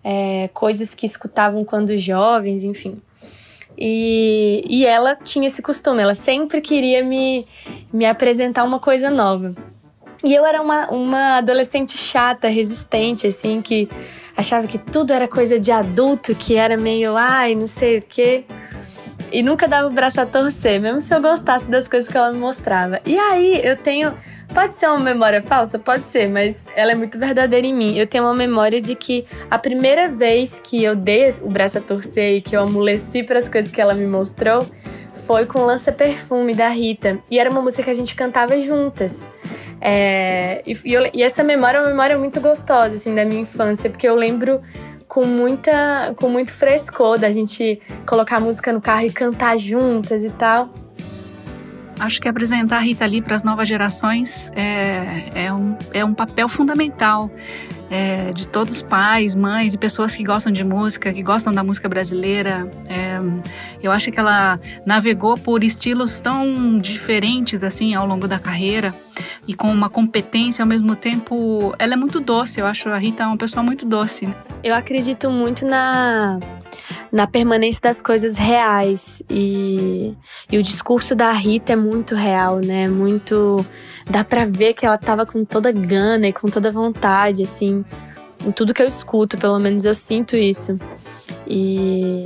é, 0.03 0.51
coisas 0.53 0.93
que 0.93 1.07
escutavam 1.07 1.65
quando 1.65 1.97
jovens, 1.97 2.63
enfim. 2.63 3.01
E, 3.77 4.63
e 4.67 4.85
ela 4.85 5.15
tinha 5.15 5.47
esse 5.47 5.61
costume, 5.61 6.01
ela 6.01 6.15
sempre 6.15 6.61
queria 6.61 7.03
me, 7.03 7.47
me 7.91 8.05
apresentar 8.05 8.63
uma 8.63 8.79
coisa 8.79 9.09
nova. 9.09 9.55
E 10.23 10.33
eu 10.33 10.45
era 10.45 10.61
uma, 10.61 10.89
uma 10.89 11.37
adolescente 11.37 11.97
chata, 11.97 12.47
resistente, 12.47 13.27
assim, 13.27 13.61
que 13.61 13.89
achava 14.37 14.67
que 14.67 14.77
tudo 14.77 15.11
era 15.11 15.27
coisa 15.27 15.59
de 15.59 15.71
adulto, 15.71 16.33
que 16.33 16.55
era 16.55 16.77
meio, 16.77 17.17
ai, 17.17 17.55
não 17.55 17.67
sei 17.67 17.97
o 17.97 18.01
quê. 18.01 18.45
E 19.31 19.41
nunca 19.41 19.67
dava 19.67 19.87
o 19.87 19.91
braço 19.91 20.21
a 20.21 20.25
torcer, 20.25 20.79
mesmo 20.79 21.01
se 21.01 21.13
eu 21.13 21.21
gostasse 21.21 21.67
das 21.67 21.87
coisas 21.87 22.09
que 22.09 22.15
ela 22.15 22.31
me 22.31 22.39
mostrava. 22.39 23.01
E 23.05 23.17
aí 23.17 23.59
eu 23.63 23.75
tenho 23.75 24.13
Pode 24.53 24.75
ser 24.75 24.87
uma 24.87 24.99
memória 24.99 25.41
falsa? 25.41 25.79
Pode 25.79 26.05
ser, 26.05 26.29
mas 26.29 26.67
ela 26.75 26.91
é 26.91 26.95
muito 26.95 27.17
verdadeira 27.17 27.65
em 27.65 27.73
mim. 27.73 27.97
Eu 27.97 28.05
tenho 28.05 28.23
uma 28.23 28.35
memória 28.35 28.79
de 28.79 28.93
que 28.93 29.25
a 29.49 29.57
primeira 29.57 30.07
vez 30.07 30.61
que 30.63 30.83
eu 30.83 30.95
dei 30.95 31.33
o 31.41 31.49
braço 31.49 31.79
a 31.79 31.81
torcer 31.81 32.37
e 32.37 32.41
que 32.41 32.55
eu 32.55 32.61
amoleci 32.61 33.23
para 33.23 33.39
as 33.39 33.49
coisas 33.49 33.71
que 33.71 33.81
ela 33.81 33.95
me 33.95 34.05
mostrou 34.05 34.63
foi 35.25 35.47
com 35.47 35.59
Lança 35.59 35.91
Perfume 35.91 36.53
da 36.53 36.67
Rita. 36.67 37.17
E 37.31 37.39
era 37.39 37.49
uma 37.49 37.63
música 37.63 37.81
que 37.81 37.89
a 37.89 37.95
gente 37.95 38.13
cantava 38.13 38.59
juntas. 38.59 39.27
É, 39.81 40.61
e, 40.67 40.77
e, 40.85 40.93
eu, 40.93 41.09
e, 41.11 41.23
essa 41.23 41.43
memória 41.43 41.79
é 41.79 41.81
uma 41.81 41.89
memória 41.89 42.17
muito 42.17 42.39
gostosa, 42.39 42.93
assim, 42.93 43.13
da 43.13 43.25
minha 43.25 43.41
infância, 43.41 43.89
porque 43.89 44.07
eu 44.07 44.15
lembro 44.15 44.61
com 45.07 45.25
muita 45.25 46.13
com 46.15 46.29
muito 46.29 46.53
frescor 46.53 47.17
da 47.17 47.31
gente 47.31 47.81
colocar 48.05 48.37
a 48.37 48.39
música 48.39 48.71
no 48.71 48.79
carro 48.79 49.05
e 49.07 49.11
cantar 49.11 49.57
juntas 49.57 50.23
e 50.23 50.29
tal. 50.29 50.69
Acho 51.99 52.21
que 52.21 52.27
apresentar 52.27 52.77
a 52.77 52.79
Rita 52.79 53.05
Lee 53.05 53.21
para 53.21 53.35
as 53.35 53.43
novas 53.43 53.67
gerações 53.67 54.51
é, 54.55 55.45
é, 55.45 55.53
um, 55.53 55.77
é 55.93 56.03
um 56.03 56.13
papel 56.13 56.49
fundamental 56.49 57.29
é, 57.89 58.31
de 58.33 58.47
todos 58.47 58.73
os 58.73 58.81
pais, 58.81 59.35
mães 59.35 59.73
e 59.73 59.77
pessoas 59.77 60.15
que 60.15 60.23
gostam 60.23 60.51
de 60.51 60.63
música, 60.63 61.13
que 61.13 61.21
gostam 61.21 61.53
da 61.53 61.63
música 61.63 61.87
brasileira. 61.87 62.69
É, 62.87 63.19
eu 63.81 63.91
acho 63.91 64.11
que 64.11 64.19
ela 64.19 64.59
navegou 64.85 65.37
por 65.37 65.63
estilos 65.63 66.19
tão 66.19 66.77
diferentes 66.77 67.63
assim 67.63 67.93
ao 67.93 68.07
longo 68.07 68.27
da 68.27 68.39
carreira 68.39 68.93
e 69.47 69.53
com 69.53 69.71
uma 69.71 69.89
competência 69.89 70.63
ao 70.63 70.67
mesmo 70.67 70.95
tempo. 70.95 71.75
Ela 71.77 71.93
é 71.93 71.97
muito 71.97 72.19
doce. 72.19 72.59
Eu 72.59 72.65
acho 72.65 72.89
a 72.89 72.97
Rita 72.97 73.27
uma 73.27 73.37
pessoa 73.37 73.61
muito 73.61 73.85
doce. 73.85 74.27
Eu 74.63 74.73
acredito 74.73 75.29
muito 75.29 75.65
na 75.65 76.39
na 77.11 77.27
permanência 77.27 77.81
das 77.81 78.01
coisas 78.01 78.35
reais. 78.35 79.21
E, 79.29 80.15
e 80.51 80.57
o 80.57 80.63
discurso 80.63 81.15
da 81.15 81.31
Rita 81.31 81.73
é 81.73 81.75
muito 81.75 82.15
real, 82.15 82.59
né? 82.59 82.87
Muito. 82.87 83.65
Dá 84.09 84.23
pra 84.23 84.45
ver 84.45 84.73
que 84.73 84.85
ela 84.85 84.97
tava 84.97 85.25
com 85.25 85.45
toda 85.45 85.71
gana 85.71 86.27
e 86.27 86.33
com 86.33 86.49
toda 86.49 86.71
vontade, 86.71 87.43
assim. 87.43 87.83
Em 88.45 88.51
tudo 88.51 88.73
que 88.73 88.81
eu 88.81 88.87
escuto, 88.87 89.37
pelo 89.37 89.59
menos 89.59 89.85
eu 89.85 89.95
sinto 89.95 90.35
isso. 90.35 90.77
E, 91.47 92.25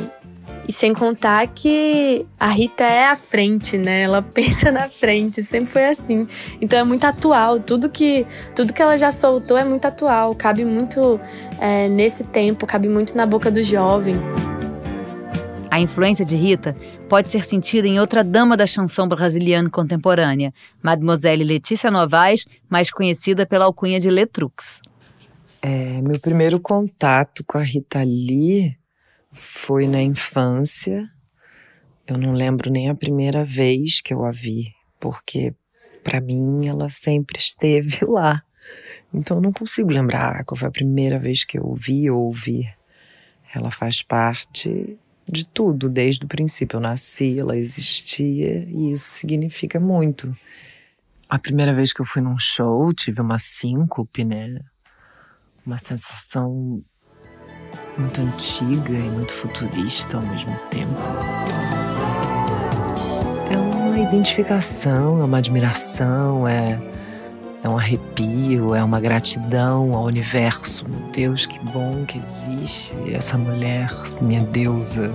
e 0.68 0.74
sem 0.74 0.94
contar 0.94 1.48
que 1.48 2.26
a 2.40 2.48
Rita 2.48 2.84
é 2.84 3.08
à 3.08 3.16
frente, 3.16 3.78
né? 3.78 4.02
Ela 4.02 4.22
pensa 4.34 4.72
na 4.72 4.90
frente, 4.90 5.42
sempre 5.42 5.72
foi 5.72 5.86
assim. 5.86 6.28
Então 6.60 6.78
é 6.78 6.84
muito 6.84 7.06
atual. 7.06 7.60
Tudo 7.60 7.90
que, 7.90 8.28
tudo 8.56 8.74
que 8.74 8.82
ela 8.82 8.98
já 8.98 9.12
soltou 9.12 9.58
é 9.58 9.64
muito 9.64 9.86
atual. 9.86 10.36
Cabe 10.36 10.66
muito 10.66 11.20
é, 11.60 11.88
nesse 11.88 12.24
tempo, 12.24 12.68
cabe 12.68 12.90
muito 12.90 13.16
na 13.16 13.26
boca 13.26 13.50
do 13.50 13.64
jovem. 13.64 14.16
A 15.70 15.80
influência 15.80 16.26
de 16.26 16.36
Rita 16.36 16.76
pode 17.08 17.30
ser 17.30 17.44
sentida 17.44 17.88
em 17.88 18.00
outra 18.00 18.24
dama 18.24 18.58
da 18.58 18.66
chanson 18.66 19.08
brasiliana 19.08 19.70
contemporânea, 19.70 20.52
Mademoiselle 20.82 21.44
Letícia 21.44 21.92
Novaes, 21.92 22.46
mais 22.70 22.90
conhecida 22.90 23.46
pela 23.46 23.66
alcunha 23.66 24.00
de 24.00 24.10
Letrux. 24.10 24.82
É, 25.62 26.02
meu 26.02 26.20
primeiro 26.20 26.60
contato 26.60 27.44
com 27.46 27.58
a 27.58 27.62
Rita 27.62 28.04
Lee 28.04 28.78
foi 29.32 29.88
na 29.88 30.02
infância. 30.02 31.10
Eu 32.08 32.18
não 32.18 32.34
lembro 32.34 32.72
nem 32.72 32.90
a 32.90 32.96
primeira 32.96 33.44
vez 33.44 34.02
que 34.02 34.14
eu 34.14 34.24
a 34.24 34.32
vi, 34.32 34.74
porque 35.00 35.54
para 36.04 36.22
mim 36.22 36.68
ela 36.68 36.90
sempre 36.90 37.40
esteve 37.40 38.04
lá. 38.08 38.42
Então 39.14 39.38
eu 39.38 39.42
não 39.42 39.52
consigo 39.52 39.90
lembrar 39.90 40.44
qual 40.46 40.58
foi 40.58 40.68
a 40.68 40.72
primeira 40.72 41.20
vez 41.20 41.44
que 41.44 41.58
eu 41.58 41.74
vi 41.74 42.10
ou 42.10 42.26
ouvi. 42.26 42.68
Ela 43.54 43.72
faz 43.72 44.02
parte 44.02 44.98
de 45.30 45.48
tudo, 45.48 45.90
desde 45.90 46.26
o 46.26 46.28
princípio. 46.28 46.78
Eu 46.78 46.82
nasci, 46.82 47.40
ela 47.40 47.58
existia 47.58 48.64
e 48.70 48.92
isso 48.92 49.06
significa 49.06 49.80
muito. 49.80 50.36
A 51.30 51.38
primeira 51.38 51.74
vez 51.74 51.92
que 51.92 52.02
eu 52.02 52.06
fui 52.06 52.22
num 52.22 52.40
show, 52.40 52.94
tive 52.94 53.22
uma 53.22 53.40
síncope, 53.40 54.24
né? 54.24 54.60
Uma 55.66 55.78
sensação 55.78 56.82
muito 57.98 58.22
antiga 58.22 58.94
e 58.94 59.10
muito 59.10 59.34
futurista 59.34 60.18
ao 60.18 60.24
mesmo 60.24 60.56
tempo. 60.70 61.02
É 63.52 63.58
uma 63.58 64.00
identificação, 64.00 65.22
é 65.22 65.24
uma 65.24 65.38
admiração, 65.38 66.48
é 66.48 66.80
é 67.64 67.70
um 67.70 67.78
arrepio, 67.78 68.74
é 68.74 68.84
uma 68.84 69.00
gratidão 69.00 69.94
ao 69.94 70.06
universo. 70.06 70.86
Meu 70.88 71.12
Deus, 71.12 71.46
que 71.46 71.60
bom 71.60 72.06
que 72.06 72.18
existe 72.18 72.94
essa 73.12 73.38
mulher, 73.38 73.92
minha 74.22 74.42
deusa. 74.42 75.12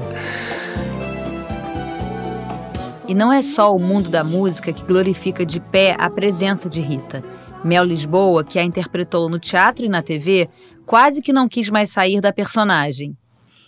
E 3.09 3.15
não 3.15 3.33
é 3.33 3.41
só 3.43 3.75
o 3.75 3.79
mundo 3.79 4.11
da 4.11 4.23
música 4.23 4.73
que 4.73 4.85
glorifica 4.85 5.47
de 5.47 5.61
pé 5.61 5.97
a 5.99 6.11
presença 6.11 6.69
de 6.69 6.81
Rita. 6.81 7.23
Mel 7.65 7.85
Lisboa, 7.85 8.45
que 8.45 8.59
a 8.59 8.65
interpretou 8.65 9.29
no 9.29 9.39
teatro 9.39 9.85
e 9.85 9.89
na 9.89 10.03
TV, 10.03 10.49
quase 10.93 11.23
que 11.23 11.33
não 11.33 11.49
quis 11.49 11.71
mais 11.71 11.89
sair 11.89 12.21
da 12.21 12.35
personagem. 12.35 13.17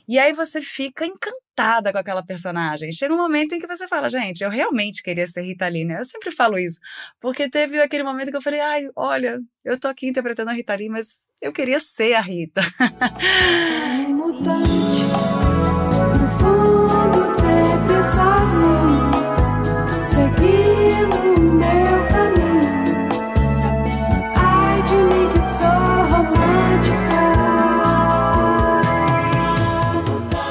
E 0.07 0.19
aí 0.19 0.35
você 0.35 0.61
fica 0.61 1.07
encantada 1.07 1.91
com 1.91 1.97
aquela 1.97 2.23
personagem. 2.23 2.93
Chega 2.93 3.15
um 3.15 3.17
momento 3.17 3.55
em 3.55 3.59
que 3.59 3.67
você 3.67 3.89
fala, 3.89 4.11
gente, 4.11 4.45
eu 4.45 4.51
realmente 4.51 5.03
queria 5.03 5.27
ser 5.27 5.41
Rita 5.41 5.67
Lee, 5.67 5.87
né? 5.87 6.01
Eu 6.01 6.05
sempre 6.05 6.31
falo 6.31 6.59
isso, 6.59 6.79
porque 7.19 7.49
teve 7.49 7.81
aquele 7.81 8.03
momento 8.03 8.31
que 8.31 8.37
eu 8.37 8.43
falei, 8.43 8.61
ai, 8.61 8.89
olha, 8.95 9.41
eu 9.65 9.81
tô 9.81 9.89
aqui 9.89 10.07
interpretando 10.07 10.51
a 10.51 10.53
Rita 10.53 10.75
Lee, 10.75 10.91
mas 10.91 11.23
eu 11.41 11.51
queria 11.51 11.81
ser 11.81 12.13
a 12.13 12.21
Rita. 12.21 12.61
Mutante, 14.11 14.69
no 16.21 16.29
fundo 16.39 17.31
sempre 17.31 18.05
sozinho, 18.05 18.84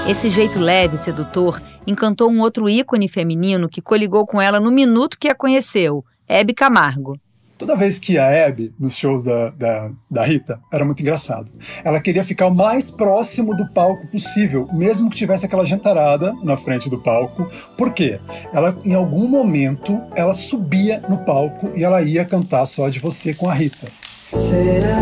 Esse 0.06 0.30
jeito 0.30 0.60
leve 0.60 0.96
e 0.96 0.98
sedutor 0.98 1.62
encantou 1.88 2.30
um 2.30 2.42
outro 2.42 2.70
ícone 2.70 3.08
feminino 3.08 3.70
que 3.70 3.82
coligou 3.82 4.26
com 4.26 4.42
ela 4.42 4.60
no 4.60 4.70
minuto 4.70 5.18
que 5.18 5.30
a 5.30 5.36
conheceu, 5.36 6.04
Hebe 6.28 6.54
Camargo. 6.54 7.18
Toda 7.58 7.78
vez 7.78 7.98
que 7.98 8.18
a 8.18 8.26
Hebe, 8.26 8.74
nos 8.78 8.96
shows 8.98 9.24
da, 9.24 9.52
da, 9.52 9.92
da, 10.12 10.26
Rita, 10.26 10.60
era 10.74 10.84
muito 10.84 11.00
engraçado. 11.00 11.50
Ela 11.86 12.02
queria 12.02 12.24
ficar 12.24 12.48
o 12.48 12.54
mais 12.54 12.92
próximo 12.92 13.56
do 13.56 13.66
palco 13.72 14.06
possível, 14.08 14.68
mesmo 14.74 15.10
que 15.10 15.16
tivesse 15.16 15.46
aquela 15.46 15.66
gentarada 15.66 16.34
na 16.44 16.58
frente 16.58 16.90
do 16.90 17.02
palco. 17.02 17.48
Por 17.78 17.94
quê? 17.94 18.20
Ela, 18.52 18.78
em 18.84 18.94
algum 18.94 19.26
momento, 19.26 20.02
ela 20.18 20.34
subia 20.34 21.02
no 21.08 21.20
palco 21.20 21.72
e 21.74 21.84
ela 21.84 22.02
ia 22.02 22.26
cantar 22.26 22.66
só 22.66 22.90
de 22.90 23.00
você 23.00 23.34
com 23.34 23.50
a 23.50 23.54
Rita. 23.54 23.88
Será 24.28 24.98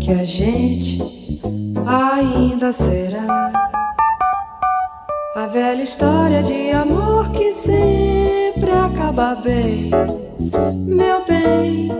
que 0.00 0.10
a 0.10 0.24
gente 0.24 0.98
ainda 1.86 2.72
será 2.72 3.67
a 5.34 5.46
velha 5.46 5.82
história 5.82 6.42
de 6.42 6.70
amor 6.70 7.30
que 7.30 7.52
sempre 7.52 8.70
acaba 8.70 9.34
bem? 9.36 9.90
meu 10.86 11.24
bem, 11.26 11.90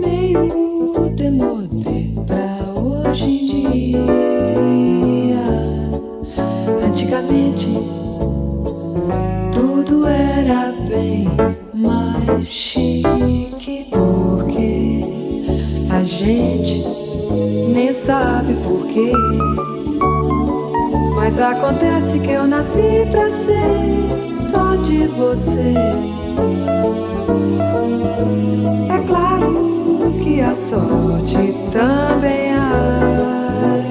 meio 0.00 1.10
demodê 1.16 2.10
pra 2.26 2.80
hoje 2.80 3.24
em 3.24 3.46
dia. 3.46 5.38
Antigamente 6.86 7.68
tudo 9.52 10.06
era 10.06 10.72
bem 10.88 11.28
mais 11.74 12.46
chique, 12.46 13.88
porque 13.90 15.02
a 15.90 16.02
gente 16.04 16.84
nem 17.68 17.92
sabe 17.92 18.54
porquê. 18.62 19.12
Mas 21.26 21.40
acontece 21.40 22.20
que 22.20 22.30
eu 22.30 22.46
nasci 22.46 23.04
pra 23.10 23.28
ser 23.28 24.30
só 24.30 24.76
de 24.76 25.08
você. 25.08 25.74
É 28.88 28.98
claro 29.04 30.14
que 30.22 30.40
a 30.40 30.54
sorte 30.54 31.52
também 31.72 32.54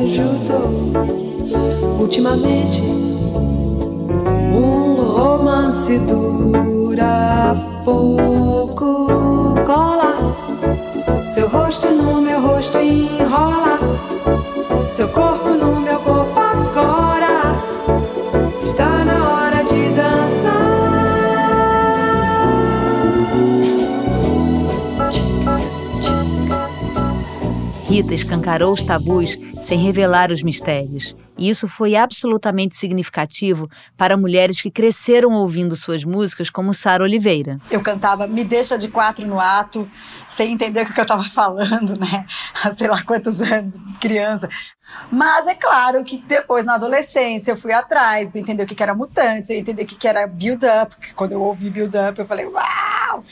ajudou. 0.05 0.71
Ultimamente, 1.99 2.81
um 4.53 4.95
romance 4.95 5.99
dura 6.07 7.53
pouco. 7.83 9.55
Cola 9.65 10.15
seu 11.27 11.49
rosto 11.49 11.91
no 11.91 12.21
meu 12.21 12.39
rosto 12.39 12.77
enrola 12.77 13.77
seu 14.87 15.09
corpo 15.09 15.34
escancarou 28.45 28.73
os 28.73 28.83
tabus 28.83 29.39
sem 29.59 29.79
revelar 29.79 30.31
os 30.31 30.43
mistérios. 30.43 31.15
E 31.37 31.49
isso 31.49 31.67
foi 31.67 31.95
absolutamente 31.95 32.75
significativo 32.75 33.69
para 33.97 34.17
mulheres 34.17 34.61
que 34.61 34.71
cresceram 34.71 35.31
ouvindo 35.33 35.75
suas 35.75 36.03
músicas, 36.03 36.49
como 36.49 36.73
Sara 36.73 37.03
Oliveira. 37.03 37.59
Eu 37.69 37.81
cantava 37.81 38.27
Me 38.27 38.43
Deixa 38.43 38.77
de 38.77 38.87
Quatro 38.87 39.25
no 39.25 39.39
Ato, 39.39 39.89
sem 40.27 40.53
entender 40.53 40.85
o 40.85 40.93
que 40.93 40.99
eu 40.99 41.03
estava 41.03 41.23
falando, 41.23 41.99
né? 41.99 42.25
Há 42.63 42.71
sei 42.71 42.87
lá 42.87 43.01
quantos 43.03 43.41
anos, 43.41 43.75
criança. 43.99 44.49
Mas 45.11 45.47
é 45.47 45.55
claro 45.55 46.03
que 46.03 46.17
depois, 46.17 46.65
na 46.65 46.75
adolescência, 46.75 47.51
eu 47.51 47.57
fui 47.57 47.71
atrás 47.71 48.31
para 48.31 48.39
entender 48.39 48.63
o 48.63 48.65
que 48.65 48.81
era 48.81 48.93
mutantes, 48.93 49.49
eu 49.49 49.57
entender 49.57 49.83
o 49.83 49.85
que 49.85 50.07
era 50.07 50.27
build-up. 50.27 50.95
Quando 51.13 51.33
eu 51.33 51.41
ouvi 51.41 51.69
build-up, 51.69 52.17
eu 52.17 52.25
falei, 52.25 52.45
uau! 52.45 53.23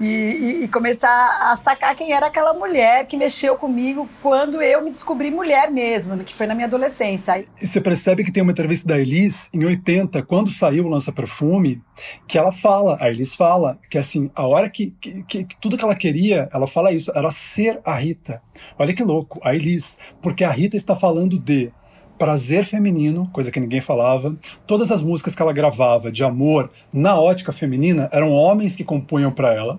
E, 0.00 0.06
e, 0.06 0.64
e, 0.64 0.68
começar 0.68 1.50
a 1.50 1.56
sacar 1.56 1.94
quem 1.94 2.12
era 2.12 2.26
aquela 2.26 2.52
mulher 2.52 3.06
que 3.06 3.16
mexeu 3.16 3.56
comigo 3.56 4.08
quando 4.22 4.62
eu 4.62 4.82
me 4.82 4.90
descobri 4.90 5.30
mulher 5.30 5.70
mesmo, 5.70 6.16
que 6.24 6.34
foi 6.34 6.46
na 6.46 6.54
minha 6.54 6.66
adolescência. 6.66 7.45
Você 7.58 7.80
percebe 7.80 8.22
que 8.22 8.30
tem 8.30 8.42
uma 8.42 8.52
entrevista 8.52 8.86
da 8.86 8.98
Elis, 8.98 9.48
em 9.52 9.64
80, 9.64 10.22
quando 10.24 10.50
saiu 10.50 10.84
o 10.84 10.88
Lança 10.88 11.10
Perfume, 11.10 11.82
que 12.28 12.36
ela 12.36 12.52
fala, 12.52 12.98
a 13.00 13.08
Elis 13.08 13.34
fala, 13.34 13.78
que 13.88 13.96
assim, 13.96 14.30
a 14.34 14.46
hora 14.46 14.68
que, 14.68 14.94
que, 15.00 15.22
que, 15.24 15.44
que 15.44 15.56
tudo 15.58 15.78
que 15.78 15.84
ela 15.84 15.94
queria, 15.94 16.48
ela 16.52 16.66
fala 16.66 16.92
isso, 16.92 17.10
era 17.14 17.30
ser 17.30 17.80
a 17.82 17.94
Rita. 17.94 18.42
Olha 18.78 18.92
que 18.92 19.02
louco, 19.02 19.40
a 19.42 19.54
Elis, 19.54 19.96
porque 20.20 20.44
a 20.44 20.50
Rita 20.50 20.76
está 20.76 20.94
falando 20.94 21.38
de 21.38 21.72
prazer 22.18 22.64
feminino, 22.64 23.28
coisa 23.32 23.50
que 23.50 23.60
ninguém 23.60 23.80
falava. 23.80 24.36
Todas 24.66 24.90
as 24.90 25.02
músicas 25.02 25.34
que 25.34 25.42
ela 25.42 25.52
gravava 25.52 26.10
de 26.10 26.24
amor 26.24 26.70
na 26.92 27.18
ótica 27.18 27.52
feminina 27.52 28.08
eram 28.12 28.32
homens 28.32 28.74
que 28.74 28.84
compunham 28.84 29.30
para 29.30 29.54
ela. 29.54 29.78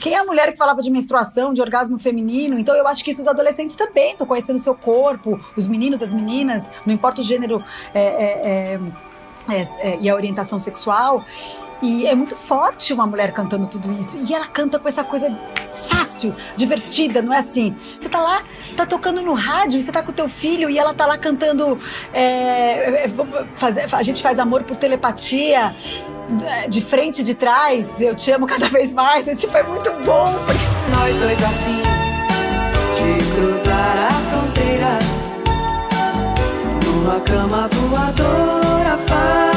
Quem 0.00 0.14
é 0.14 0.18
a 0.18 0.24
mulher 0.24 0.52
que 0.52 0.58
falava 0.58 0.82
de 0.82 0.90
menstruação, 0.90 1.52
de 1.52 1.60
orgasmo 1.60 1.98
feminino? 1.98 2.58
Então 2.58 2.74
eu 2.74 2.86
acho 2.86 3.04
que 3.04 3.10
isso 3.10 3.20
os 3.22 3.28
adolescentes 3.28 3.74
também 3.74 4.12
estão 4.12 4.26
conhecendo 4.26 4.56
o 4.56 4.60
seu 4.60 4.74
corpo, 4.74 5.40
os 5.56 5.66
meninos, 5.66 6.02
as 6.02 6.12
meninas, 6.12 6.68
não 6.84 6.94
importa 6.94 7.20
o 7.20 7.24
gênero 7.24 7.62
é, 7.94 8.00
é, 8.00 8.80
é, 9.48 9.60
é 9.80 9.98
e 10.00 10.08
a 10.08 10.14
orientação 10.14 10.58
sexual. 10.58 11.24
E 11.80 12.06
é 12.06 12.14
muito 12.14 12.34
forte 12.34 12.92
uma 12.92 13.06
mulher 13.06 13.32
cantando 13.32 13.66
tudo 13.66 13.90
isso. 13.92 14.18
E 14.28 14.34
ela 14.34 14.46
canta 14.46 14.78
com 14.78 14.88
essa 14.88 15.04
coisa 15.04 15.32
fácil, 15.88 16.34
divertida, 16.56 17.22
não 17.22 17.32
é 17.32 17.38
assim? 17.38 17.74
Você 18.00 18.08
tá 18.08 18.20
lá, 18.20 18.42
tá 18.76 18.84
tocando 18.84 19.22
no 19.22 19.34
rádio 19.34 19.78
e 19.78 19.82
você 19.82 19.92
tá 19.92 20.02
com 20.02 20.10
o 20.10 20.14
teu 20.14 20.28
filho 20.28 20.68
e 20.68 20.78
ela 20.78 20.92
tá 20.92 21.06
lá 21.06 21.16
cantando. 21.16 21.80
É, 22.12 23.04
é 23.04 23.08
faz, 23.56 23.76
a 23.92 24.02
gente 24.02 24.22
faz 24.22 24.38
amor 24.38 24.64
por 24.64 24.76
telepatia, 24.76 25.74
de 26.68 26.80
frente 26.80 27.22
de 27.22 27.34
trás. 27.34 28.00
Eu 28.00 28.14
te 28.14 28.30
amo 28.32 28.46
cada 28.46 28.68
vez 28.68 28.92
mais. 28.92 29.28
Esse 29.28 29.42
tipo 29.42 29.56
é 29.56 29.62
muito 29.62 29.90
bom. 30.04 30.26
Nós 30.90 31.16
dois 31.16 31.44
a 31.44 31.48
fim 31.48 31.82
de 32.98 33.34
cruzar 33.34 33.96
a 33.96 34.10
fronteira 34.10 34.98
numa 36.84 37.20
cama 37.20 37.68
voadora 37.68 38.68
fazedora 39.06 39.47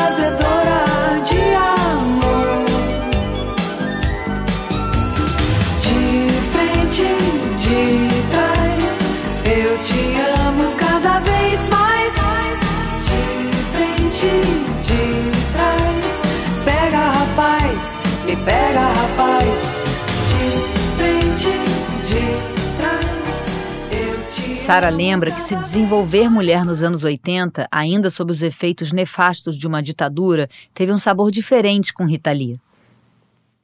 Sara 24.71 24.87
lembra 24.87 25.33
que 25.33 25.41
se 25.41 25.53
desenvolver 25.53 26.29
mulher 26.29 26.63
nos 26.63 26.81
anos 26.81 27.03
80, 27.03 27.67
ainda 27.69 28.09
sob 28.09 28.31
os 28.31 28.41
efeitos 28.41 28.93
nefastos 28.93 29.57
de 29.57 29.67
uma 29.67 29.83
ditadura, 29.83 30.47
teve 30.73 30.93
um 30.93 30.97
sabor 30.97 31.29
diferente 31.29 31.93
com 31.93 32.05
Rita 32.05 32.31
Lee. 32.31 32.57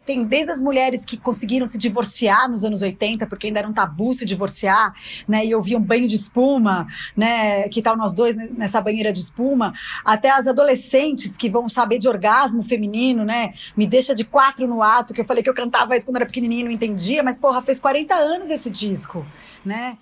Tem 0.05 0.25
desde 0.25 0.51
as 0.51 0.59
mulheres 0.59 1.05
que 1.05 1.15
conseguiram 1.15 1.65
se 1.65 1.77
divorciar 1.77 2.49
nos 2.49 2.65
anos 2.65 2.81
80, 2.81 3.25
porque 3.25 3.47
ainda 3.47 3.59
era 3.59 3.69
um 3.69 3.71
tabu 3.71 4.13
se 4.13 4.25
divorciar, 4.25 4.93
né? 5.29 5.45
E 5.45 5.55
ouviam 5.55 5.81
banho 5.81 6.09
de 6.09 6.15
espuma, 6.17 6.85
né? 7.15 7.69
Que 7.69 7.81
tal 7.81 7.95
nós 7.95 8.13
dois 8.13 8.35
nessa 8.35 8.81
banheira 8.81 9.13
de 9.13 9.21
espuma? 9.21 9.73
Até 10.03 10.29
as 10.29 10.45
adolescentes 10.45 11.37
que 11.37 11.49
vão 11.49 11.69
saber 11.69 11.99
de 11.99 12.09
orgasmo 12.09 12.61
feminino, 12.63 13.23
né? 13.23 13.53
Me 13.77 13.87
deixa 13.87 14.13
de 14.13 14.25
quatro 14.25 14.67
no 14.67 14.83
ato, 14.83 15.13
que 15.13 15.21
eu 15.21 15.25
falei 15.25 15.41
que 15.41 15.49
eu 15.49 15.53
cantava 15.53 15.95
isso 15.95 16.05
quando 16.05 16.17
era 16.17 16.25
pequenininha 16.25 16.63
e 16.63 16.65
não 16.65 16.71
entendia, 16.71 17.23
mas 17.23 17.37
porra, 17.37 17.61
fez 17.61 17.79
40 17.79 18.13
anos 18.13 18.49
esse 18.49 18.69
disco, 18.69 19.25
né? 19.63 19.97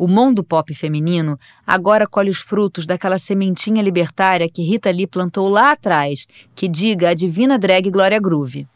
O 0.00 0.08
mundo 0.08 0.42
pop 0.42 0.72
feminino 0.72 1.38
agora 1.66 2.06
colhe 2.06 2.30
os 2.30 2.38
frutos 2.38 2.86
daquela 2.86 3.18
sementinha 3.18 3.82
libertária 3.82 4.48
que 4.48 4.62
Rita 4.62 4.90
Lee 4.90 5.06
plantou 5.06 5.46
lá 5.46 5.72
atrás, 5.72 6.26
que 6.54 6.66
diga 6.66 7.10
a 7.10 7.14
divina 7.14 7.58
drag 7.58 7.90
Glória 7.90 8.18
Groove. 8.18 8.66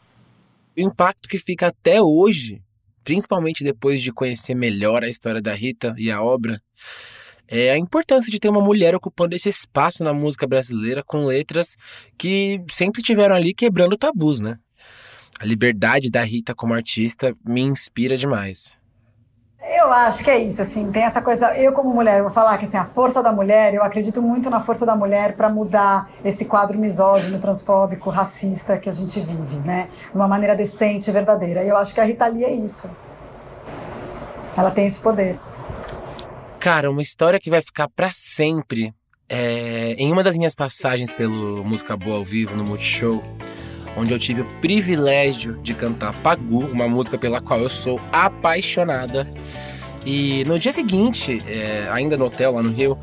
O 0.77 0.81
impacto 0.81 1.27
que 1.27 1.39
fica 1.39 1.65
até 1.65 1.99
hoje, 1.99 2.61
principalmente 3.03 3.63
depois 3.63 4.03
de 4.03 4.11
conhecer 4.11 4.53
melhor 4.53 5.03
a 5.03 5.09
história 5.09 5.41
da 5.41 5.51
Rita 5.55 5.95
e 5.97 6.11
a 6.11 6.21
obra, 6.21 6.61
é 7.47 7.71
a 7.71 7.77
importância 7.79 8.31
de 8.31 8.39
ter 8.39 8.49
uma 8.49 8.61
mulher 8.61 8.93
ocupando 8.93 9.35
esse 9.35 9.49
espaço 9.49 10.03
na 10.03 10.13
música 10.13 10.45
brasileira 10.45 11.03
com 11.03 11.25
letras 11.25 11.75
que 12.19 12.63
sempre 12.69 13.01
tiveram 13.01 13.33
ali 13.33 13.51
quebrando 13.51 13.97
tabus, 13.97 14.39
né? 14.39 14.59
A 15.39 15.45
liberdade 15.45 16.11
da 16.11 16.23
Rita 16.23 16.53
como 16.53 16.75
artista 16.75 17.35
me 17.43 17.61
inspira 17.61 18.15
demais. 18.15 18.77
Eu 19.85 19.93
acho 19.93 20.23
que 20.23 20.31
é 20.31 20.39
isso, 20.39 20.63
assim, 20.63 20.91
tem 20.91 21.03
essa 21.03 21.21
coisa. 21.21 21.55
Eu, 21.55 21.71
como 21.71 21.93
mulher, 21.93 22.19
vou 22.21 22.31
falar 22.31 22.57
que 22.57 22.65
assim, 22.65 22.75
a 22.75 22.83
força 22.83 23.21
da 23.21 23.31
mulher, 23.31 23.71
eu 23.75 23.83
acredito 23.83 24.19
muito 24.19 24.49
na 24.49 24.59
força 24.59 24.83
da 24.83 24.95
mulher 24.95 25.35
para 25.35 25.47
mudar 25.47 26.09
esse 26.23 26.43
quadro 26.43 26.79
misógino, 26.79 27.37
transfóbico, 27.39 28.09
racista 28.09 28.79
que 28.79 28.89
a 28.89 28.91
gente 28.91 29.19
vive, 29.21 29.59
né? 29.59 29.87
De 30.09 30.15
uma 30.15 30.27
maneira 30.27 30.55
decente 30.55 31.07
e 31.07 31.13
verdadeira. 31.13 31.63
E 31.63 31.69
eu 31.69 31.77
acho 31.77 31.93
que 31.93 32.01
a 32.01 32.03
Rita 32.03 32.25
Lee 32.25 32.45
é 32.45 32.51
isso. 32.51 32.89
Ela 34.57 34.71
tem 34.71 34.87
esse 34.87 34.99
poder. 34.99 35.39
Cara, 36.59 36.89
uma 36.89 37.03
história 37.03 37.39
que 37.39 37.51
vai 37.51 37.61
ficar 37.61 37.87
para 37.87 38.09
sempre 38.11 38.91
é, 39.29 39.93
em 39.99 40.11
uma 40.11 40.23
das 40.23 40.35
minhas 40.35 40.55
passagens 40.55 41.13
pelo 41.13 41.63
Música 41.63 41.95
Boa 41.95 42.17
ao 42.17 42.23
Vivo 42.23 42.57
no 42.57 42.63
Multishow, 42.63 43.23
onde 43.95 44.15
eu 44.15 44.17
tive 44.17 44.41
o 44.41 44.45
privilégio 44.61 45.59
de 45.61 45.75
cantar 45.75 46.11
Pagu, 46.23 46.65
uma 46.65 46.87
música 46.87 47.19
pela 47.19 47.39
qual 47.39 47.59
eu 47.59 47.69
sou 47.69 48.01
apaixonada. 48.11 49.31
E 50.05 50.43
no 50.45 50.59
dia 50.59 50.71
seguinte, 50.71 51.41
é, 51.47 51.87
ainda 51.89 52.15
no 52.15 52.25
hotel 52.25 52.53
lá 52.53 52.61
no 52.61 52.69
Rio, 52.69 52.97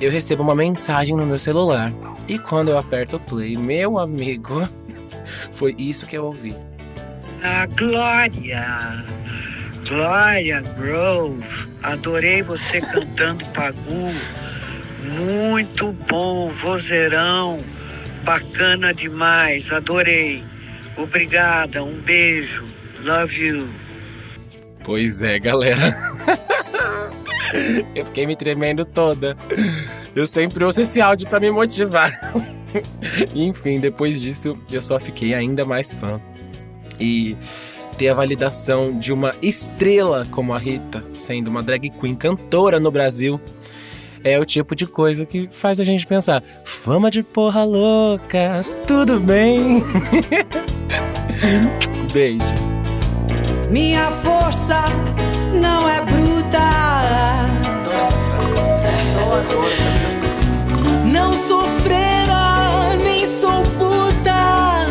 eu 0.00 0.10
recebo 0.10 0.42
uma 0.42 0.54
mensagem 0.54 1.16
no 1.16 1.24
meu 1.24 1.38
celular. 1.38 1.90
E 2.28 2.38
quando 2.38 2.68
eu 2.68 2.78
aperto 2.78 3.16
o 3.16 3.20
play, 3.20 3.56
meu 3.56 3.98
amigo, 3.98 4.68
foi 5.50 5.74
isso 5.78 6.06
que 6.06 6.16
eu 6.16 6.24
ouvi. 6.26 6.54
A 7.42 7.66
Glória, 7.66 9.04
Glória 9.88 10.60
Grove, 10.60 11.68
adorei 11.82 12.42
você 12.42 12.80
cantando 12.80 13.44
Pagu. 13.54 14.14
Muito 15.18 15.92
bom, 16.08 16.48
vozeirão, 16.50 17.60
bacana 18.24 18.92
demais, 18.92 19.72
adorei. 19.72 20.44
Obrigada, 20.96 21.84
um 21.84 21.94
beijo, 22.00 22.64
love 23.04 23.40
you. 23.40 23.85
Pois 24.86 25.20
é, 25.20 25.36
galera. 25.40 26.14
eu 27.92 28.06
fiquei 28.06 28.24
me 28.24 28.36
tremendo 28.36 28.84
toda. 28.84 29.36
Eu 30.14 30.28
sempre 30.28 30.64
ouço 30.64 30.80
esse 30.80 31.00
áudio 31.00 31.28
para 31.28 31.40
me 31.40 31.50
motivar. 31.50 32.12
Enfim, 33.34 33.80
depois 33.80 34.20
disso, 34.20 34.56
eu 34.70 34.80
só 34.80 35.00
fiquei 35.00 35.34
ainda 35.34 35.64
mais 35.64 35.92
fã. 35.92 36.20
E 37.00 37.36
ter 37.98 38.10
a 38.10 38.14
validação 38.14 38.96
de 38.96 39.12
uma 39.12 39.34
estrela 39.42 40.24
como 40.30 40.54
a 40.54 40.58
Rita, 40.58 41.04
sendo 41.12 41.48
uma 41.48 41.64
drag 41.64 41.90
queen 41.90 42.14
cantora 42.14 42.78
no 42.78 42.92
Brasil, 42.92 43.40
é 44.22 44.38
o 44.38 44.44
tipo 44.44 44.76
de 44.76 44.86
coisa 44.86 45.26
que 45.26 45.48
faz 45.50 45.80
a 45.80 45.84
gente 45.84 46.06
pensar: 46.06 46.44
fama 46.64 47.10
de 47.10 47.24
porra 47.24 47.64
louca, 47.64 48.64
tudo 48.86 49.18
bem? 49.18 49.82
Beijo. 52.14 52.65
Minha 53.70 54.10
força 54.12 54.84
não 55.52 55.88
é 55.88 56.00
bruta. 56.00 56.60
Não 61.04 61.32
sou 61.32 61.64
freira, 61.82 62.96
nem 63.02 63.26
sou 63.26 63.62
puta. 63.78 64.86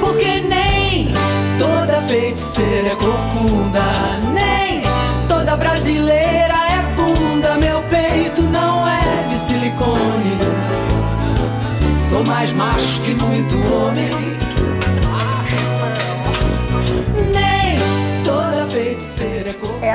Porque 0.00 0.40
nem 0.48 1.14
toda 1.58 2.02
feiticeira 2.02 2.88
é 2.88 2.96
corcunda, 2.96 3.82
nem 4.32 4.82
toda 5.28 5.56
brasileira 5.56 6.54
é 6.54 6.82
bunda. 6.96 7.54
Meu 7.56 7.82
peito 7.82 8.42
não 8.42 8.88
é 8.88 9.26
de 9.28 9.36
silicone. 9.36 10.38
Sou 12.08 12.24
mais 12.24 12.52
macho 12.52 13.00
que 13.02 13.14
muito 13.14 13.54
homem. 13.72 14.39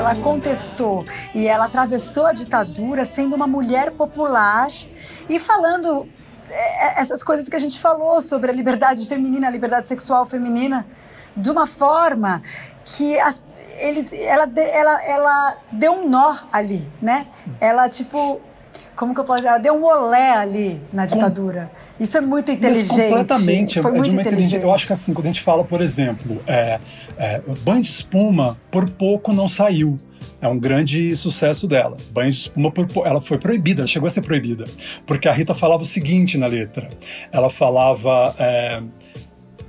Ela 0.05 0.15
contestou 0.17 1.03
e 1.33 1.47
ela 1.47 1.65
atravessou 1.65 2.27
a 2.27 2.31
ditadura 2.31 3.05
sendo 3.07 3.35
uma 3.35 3.47
mulher 3.47 3.89
popular 3.89 4.67
e 5.27 5.39
falando 5.39 6.07
é, 6.47 7.01
essas 7.01 7.23
coisas 7.23 7.49
que 7.49 7.55
a 7.55 7.59
gente 7.59 7.81
falou 7.81 8.21
sobre 8.21 8.51
a 8.51 8.53
liberdade 8.53 9.03
feminina, 9.07 9.47
a 9.47 9.49
liberdade 9.49 9.87
sexual 9.87 10.27
feminina, 10.27 10.85
de 11.35 11.49
uma 11.49 11.65
forma 11.65 12.43
que 12.83 13.19
as- 13.19 13.41
eles, 13.79 14.13
ela, 14.13 14.47
ela, 14.55 15.03
ela 15.03 15.57
deu 15.71 15.93
um 15.93 16.07
nó 16.07 16.35
ali, 16.53 16.87
né? 17.01 17.25
Ela, 17.59 17.89
tipo, 17.89 18.39
como 18.95 19.11
que 19.11 19.19
eu 19.19 19.23
posso 19.25 19.39
dizer? 19.39 19.49
Ela 19.49 19.57
deu 19.57 19.73
um 19.75 19.83
olé 19.85 20.33
ali 20.33 20.83
na 20.93 21.07
ditadura. 21.07 21.71
Isso 21.99 22.17
é 22.17 22.21
muito 22.21 22.51
Mas 22.51 22.57
inteligente. 22.57 22.89
completamente. 22.89 23.81
Foi 23.81 23.91
é 23.91 23.93
de 23.93 23.99
muito 23.99 24.11
uma 24.13 24.21
inteligente. 24.21 24.63
Eu 24.63 24.73
acho 24.73 24.85
que 24.85 24.93
assim, 24.93 25.13
quando 25.13 25.25
a 25.25 25.29
gente 25.29 25.41
fala, 25.41 25.63
por 25.63 25.81
exemplo, 25.81 26.41
é, 26.45 26.79
é, 27.17 27.41
Banho 27.63 27.81
de 27.81 27.89
Espuma, 27.89 28.57
por 28.69 28.89
pouco 28.89 29.31
não 29.31 29.47
saiu. 29.47 29.97
É 30.41 30.47
um 30.47 30.59
grande 30.59 31.15
sucesso 31.15 31.67
dela. 31.67 31.95
Banho 32.11 32.29
de 32.29 32.37
espuma, 32.37 32.69
por, 32.69 32.85
ela 33.07 33.21
foi 33.21 33.37
proibida, 33.37 33.81
ela 33.81 33.87
chegou 33.87 34.05
a 34.05 34.09
ser 34.09 34.21
proibida. 34.21 34.65
Porque 35.05 35.27
a 35.27 35.31
Rita 35.31 35.53
falava 35.53 35.81
o 35.81 35.85
seguinte 35.85 36.37
na 36.37 36.45
letra: 36.45 36.89
ela 37.31 37.49
falava 37.49 38.35
é, 38.37 38.81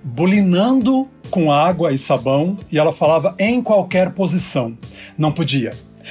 bulinando 0.02 1.08
com 1.30 1.50
água 1.50 1.92
e 1.92 1.98
sabão, 1.98 2.56
e 2.70 2.78
ela 2.78 2.92
falava 2.92 3.34
em 3.38 3.62
qualquer 3.62 4.10
posição. 4.10 4.76
Não 5.16 5.32
podia. 5.32 5.70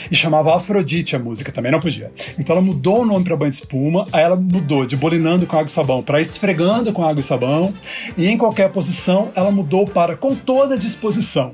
E 0.09 0.15
chamava 0.15 0.55
Afrodite 0.55 1.15
a 1.15 1.19
música, 1.19 1.51
também 1.51 1.71
não 1.71 1.79
podia. 1.79 2.11
Então 2.37 2.55
ela 2.55 2.65
mudou 2.65 3.01
o 3.01 3.05
nome 3.05 3.25
para 3.25 3.35
banho 3.35 3.51
de 3.51 3.57
espuma, 3.57 4.05
aí 4.11 4.23
ela 4.23 4.35
mudou 4.35 4.85
de 4.85 4.95
bolinando 4.95 5.45
com 5.45 5.55
água 5.55 5.67
e 5.67 5.71
sabão 5.71 6.01
para 6.03 6.21
esfregando 6.21 6.91
com 6.93 7.03
água 7.03 7.19
e 7.19 7.23
sabão, 7.23 7.73
e 8.17 8.27
em 8.27 8.37
qualquer 8.37 8.71
posição 8.71 9.31
ela 9.35 9.51
mudou 9.51 9.87
para 9.87 10.15
com 10.15 10.35
toda 10.35 10.77
disposição. 10.77 11.53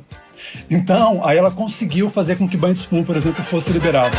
Então, 0.69 1.21
aí 1.23 1.37
ela 1.37 1.51
conseguiu 1.51 2.09
fazer 2.09 2.37
com 2.37 2.47
que 2.47 2.57
banho 2.57 2.73
de 2.73 2.79
espuma, 2.79 3.03
por 3.03 3.15
exemplo, 3.15 3.43
fosse 3.43 3.71
liberado. 3.71 4.17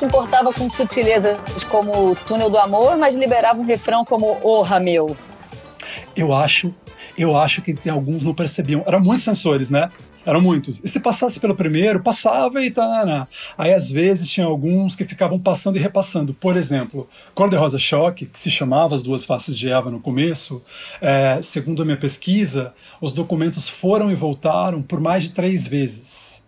Se 0.00 0.06
importava 0.06 0.50
com 0.50 0.70
sutilezas 0.70 1.38
como 1.68 2.16
Túnel 2.26 2.48
do 2.48 2.56
Amor, 2.56 2.96
mas 2.96 3.14
liberava 3.14 3.60
um 3.60 3.64
refrão 3.64 4.02
como 4.02 4.38
Orra 4.42 4.80
Meu? 4.80 5.14
Eu 6.16 6.34
acho, 6.34 6.74
eu 7.18 7.38
acho 7.38 7.60
que 7.60 7.74
tem 7.74 7.92
alguns 7.92 8.24
não 8.24 8.34
percebiam. 8.34 8.82
Eram 8.86 9.00
muitos 9.00 9.24
sensores, 9.24 9.68
né? 9.68 9.90
Eram 10.24 10.40
muitos. 10.40 10.80
E 10.82 10.88
se 10.88 10.98
passasse 11.00 11.38
pelo 11.38 11.54
primeiro, 11.54 12.02
passava 12.02 12.62
e 12.62 12.70
tá. 12.70 13.28
Aí 13.58 13.74
às 13.74 13.90
vezes 13.90 14.30
tinha 14.30 14.46
alguns 14.46 14.96
que 14.96 15.04
ficavam 15.04 15.38
passando 15.38 15.76
e 15.76 15.78
repassando. 15.78 16.32
Por 16.32 16.56
exemplo, 16.56 17.06
Cor 17.34 17.50
de 17.50 17.56
Rosa 17.56 17.78
Choque, 17.78 18.24
que 18.24 18.38
se 18.38 18.50
chamava 18.50 18.94
As 18.94 19.02
Duas 19.02 19.26
Faces 19.26 19.56
de 19.56 19.70
Eva 19.70 19.90
no 19.90 20.00
começo, 20.00 20.62
é, 21.02 21.40
segundo 21.42 21.82
a 21.82 21.84
minha 21.84 21.96
pesquisa, 21.98 22.72
os 23.02 23.12
documentos 23.12 23.68
foram 23.68 24.10
e 24.10 24.14
voltaram 24.14 24.80
por 24.80 24.98
mais 24.98 25.24
de 25.24 25.30
três 25.32 25.66
vezes. 25.66 26.39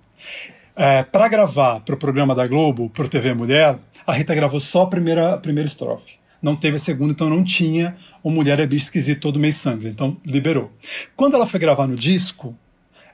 É, 0.74 1.02
para 1.02 1.28
gravar 1.28 1.80
para 1.80 1.94
o 1.94 1.98
programa 1.98 2.34
da 2.34 2.46
Globo, 2.46 2.88
para 2.90 3.04
o 3.04 3.08
TV 3.08 3.34
Mulher, 3.34 3.78
a 4.06 4.12
Rita 4.12 4.34
gravou 4.34 4.58
só 4.58 4.82
a 4.82 4.86
primeira, 4.86 5.34
a 5.34 5.36
primeira 5.36 5.66
estrofe. 5.66 6.16
Não 6.40 6.56
teve 6.56 6.76
a 6.76 6.78
segunda, 6.78 7.12
então 7.12 7.30
não 7.30 7.44
tinha 7.44 7.94
o 8.22 8.30
Mulher 8.30 8.58
é 8.58 8.66
Bicho 8.66 8.86
Esquisito 8.86 9.20
Todo 9.20 9.38
Mês 9.38 9.56
Sangue. 9.56 9.86
Então 9.86 10.16
liberou. 10.26 10.72
Quando 11.14 11.34
ela 11.34 11.46
foi 11.46 11.60
gravar 11.60 11.86
no 11.86 11.94
disco, 11.94 12.56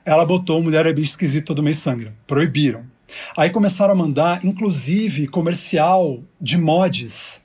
ela 0.05 0.25
botou 0.25 0.63
Mulher 0.63 0.85
é 0.85 0.93
Bicho 0.93 1.11
Esquisito 1.11 1.47
Todo 1.47 1.61
Mês 1.61 1.77
Sangra. 1.77 2.13
Proibiram. 2.25 2.83
Aí 3.35 3.49
começaram 3.49 3.93
a 3.93 3.95
mandar, 3.95 4.43
inclusive, 4.43 5.27
comercial 5.27 6.23
de 6.39 6.57
mods 6.57 7.39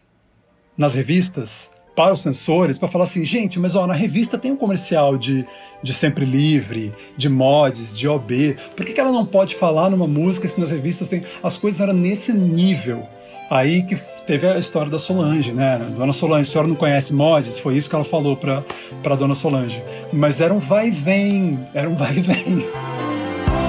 nas 0.77 0.94
revistas 0.94 1.70
para 1.94 2.12
os 2.12 2.20
sensores 2.20 2.76
para 2.76 2.88
falar 2.88 3.04
assim, 3.04 3.24
gente, 3.24 3.59
mas 3.59 3.76
ó, 3.76 3.87
na 3.87 3.94
revista 3.94 4.37
tem 4.37 4.50
um 4.52 4.57
comercial 4.57 5.16
de, 5.16 5.46
de 5.83 5.92
sempre 5.92 6.24
livre, 6.24 6.92
de 7.16 7.28
mods, 7.28 7.92
de 7.92 8.09
OB. 8.09 8.57
Por 8.76 8.85
que, 8.85 8.92
que 8.92 9.00
ela 9.00 9.12
não 9.12 9.24
pode 9.24 9.54
falar 9.54 9.90
numa 9.90 10.07
música 10.07 10.48
se 10.48 10.59
nas 10.59 10.70
revistas 10.70 11.09
tem. 11.09 11.22
As 11.42 11.57
coisas 11.57 11.80
eram 11.80 11.92
nesse 11.92 12.33
nível. 12.33 13.07
Aí 13.50 13.83
que 13.83 13.94
teve 14.26 14.46
a 14.46 14.59
história 14.59 14.90
da 14.90 14.98
Solange, 14.98 15.52
né? 15.52 15.78
Dona 15.96 16.12
Solange, 16.12 16.48
a 16.48 16.52
senhora 16.52 16.68
não 16.68 16.74
conhece 16.74 17.12
mods? 17.12 17.59
Foi 17.59 17.76
isso 17.76 17.88
que 17.88 17.94
ela 17.94 18.04
falou 18.04 18.37
para 18.37 18.64
para 19.02 19.14
Dona 19.14 19.35
Solange. 19.35 19.83
Mas 20.12 20.40
era 20.40 20.52
um 20.52 20.59
vai 20.59 20.88
e 20.88 20.90
vem, 20.90 21.61
era 21.74 21.88
um 21.88 21.94
vai 21.94 22.16
e 22.16 22.20
vem. 22.20 22.66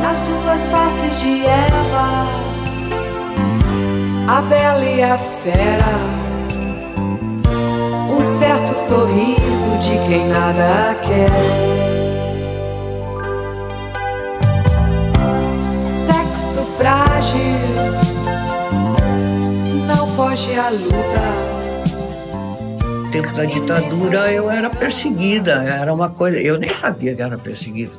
Nas 0.01 0.21
duas 0.21 0.69
faces 0.69 1.19
de 1.19 1.45
Eva, 1.45 2.25
a 4.27 4.41
bela 4.41 4.85
e 4.85 5.03
a 5.03 5.17
fera 5.17 6.24
sorriso 8.87 9.77
de 9.79 10.07
quem 10.07 10.27
nada 10.27 10.95
quer. 11.01 11.29
Sexo 15.73 16.61
frágil, 16.77 17.41
não 19.87 20.07
foge 20.15 20.55
à 20.57 20.69
luta. 20.69 21.55
No 22.83 23.11
tempo 23.11 23.33
da 23.33 23.45
ditadura 23.45 24.31
eu 24.31 24.51
era 24.51 24.69
perseguida, 24.69 25.63
era 25.63 25.91
uma 25.93 26.09
coisa, 26.09 26.39
eu 26.39 26.59
nem 26.59 26.73
sabia 26.73 27.15
que 27.15 27.21
era 27.21 27.37
perseguida, 27.37 27.93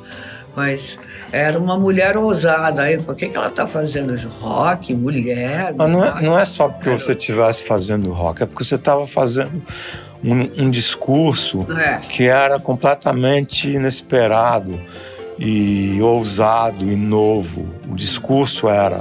mas 0.54 0.98
era 1.32 1.58
uma 1.58 1.76
mulher 1.78 2.16
ousada. 2.16 2.82
Aí, 2.82 2.98
por 2.98 3.16
que, 3.16 3.28
que 3.28 3.36
ela 3.36 3.48
está 3.48 3.66
fazendo? 3.66 4.14
Rock, 4.40 4.94
mulher. 4.94 5.74
Mas 5.76 5.90
não, 5.90 6.00
rock. 6.00 6.18
É, 6.18 6.26
não 6.26 6.38
é 6.38 6.44
só 6.44 6.68
porque 6.68 6.90
você 6.90 7.12
estivesse 7.12 7.64
fazendo 7.64 8.12
rock, 8.12 8.42
é 8.42 8.46
porque 8.46 8.62
você 8.62 8.76
estava 8.76 9.06
fazendo 9.06 9.62
um, 10.24 10.64
um 10.64 10.70
discurso 10.70 11.66
É. 11.78 11.98
que 12.08 12.24
era 12.24 12.58
completamente 12.58 13.68
inesperado 13.68 14.78
e 15.38 15.98
ousado 16.00 16.84
e 16.84 16.96
novo. 16.96 17.68
O 17.90 17.94
discurso 17.94 18.68
era 18.68 19.00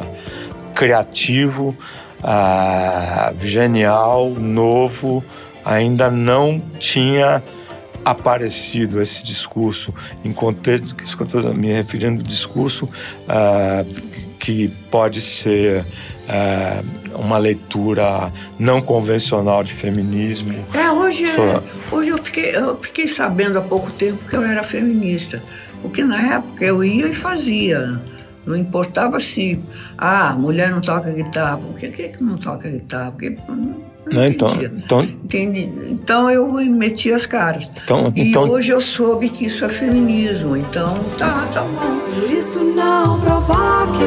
criativo, 0.74 1.76
ah, 2.22 3.34
genial, 3.40 4.30
novo, 4.32 5.24
ainda 5.64 6.12
não 6.12 6.60
tinha 6.80 7.42
aparecido 8.06 9.02
esse 9.02 9.24
discurso 9.24 9.94
em 10.24 10.32
contexto 10.32 10.96
que 10.96 11.04
eu 11.04 11.26
estou 11.26 11.54
me 11.56 11.74
referindo 11.74 12.22
ao 12.22 12.28
discurso 12.28 12.88
ah, 13.28 13.84
que 14.40 14.68
pode 14.92 15.20
ser 15.20 15.84
ah, 16.30 16.84
uma 17.16 17.38
leitura 17.40 18.32
não 18.60 18.80
convencional 18.82 19.64
de 19.64 19.74
feminismo. 19.74 20.54
É, 20.74 20.92
hoje, 20.92 21.28
Só- 21.30 21.64
hoje 21.92 22.10
eu, 22.10 22.24
fiquei, 22.24 22.56
eu 22.56 22.78
fiquei 22.78 23.08
sabendo 23.08 23.58
há 23.58 23.62
pouco 23.62 23.92
tempo 23.92 24.24
que 24.30 24.36
eu 24.36 24.44
era 24.44 24.64
feminista. 24.64 25.42
Porque 25.82 26.04
na 26.04 26.36
época 26.36 26.64
eu 26.64 26.84
ia 26.84 27.08
e 27.08 27.14
fazia. 27.14 28.02
Não 28.46 28.56
importava 28.56 29.20
se, 29.20 29.60
ah, 29.98 30.36
mulher 30.38 30.70
não 30.70 30.82
toca 30.82 31.12
guitarra. 31.12 31.58
Por 31.58 31.78
que, 31.80 31.90
que 31.90 32.10
que 32.10 32.24
não 32.24 32.38
toca 32.38 32.70
guitarra? 32.70 33.12
Porque, 33.12 33.38
hum, 33.50 33.82
Né? 34.12 34.30
Então, 34.30 34.50
então, 34.62 35.04
entende? 35.04 35.70
Então 35.90 36.30
eu 36.30 36.48
meti 36.52 37.12
as 37.12 37.26
caras. 37.26 37.70
então, 37.84 38.14
E 38.16 38.30
então 38.30 38.50
hoje 38.50 38.72
eu 38.72 38.80
soube 38.80 39.30
que 39.30 39.48
isso 39.48 39.66
é 39.66 39.70
feminismo. 39.70 40.56
Então, 40.56 41.00
tá, 41.18 41.48
tá 41.54 41.62
bom. 41.62 42.00
Por 42.20 42.30
isso 42.30 42.64
não 42.64 43.20
provoque 43.20 44.04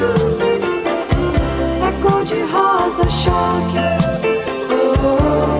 É 1.86 2.02
cor 2.02 2.24
de 2.24 2.40
rosa 2.42 3.10
choque 3.10 3.76
oh, 4.70 4.94
oh, 5.04 5.54
oh, 5.54 5.57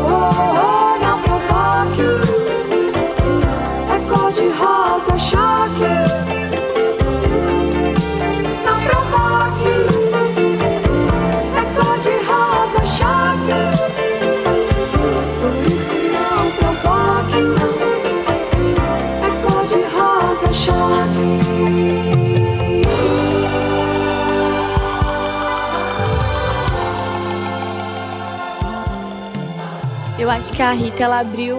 Eu 30.29 30.33
acho 30.33 30.53
que 30.53 30.61
a 30.61 30.73
Rita 30.73 31.05
ela 31.05 31.21
abriu 31.21 31.57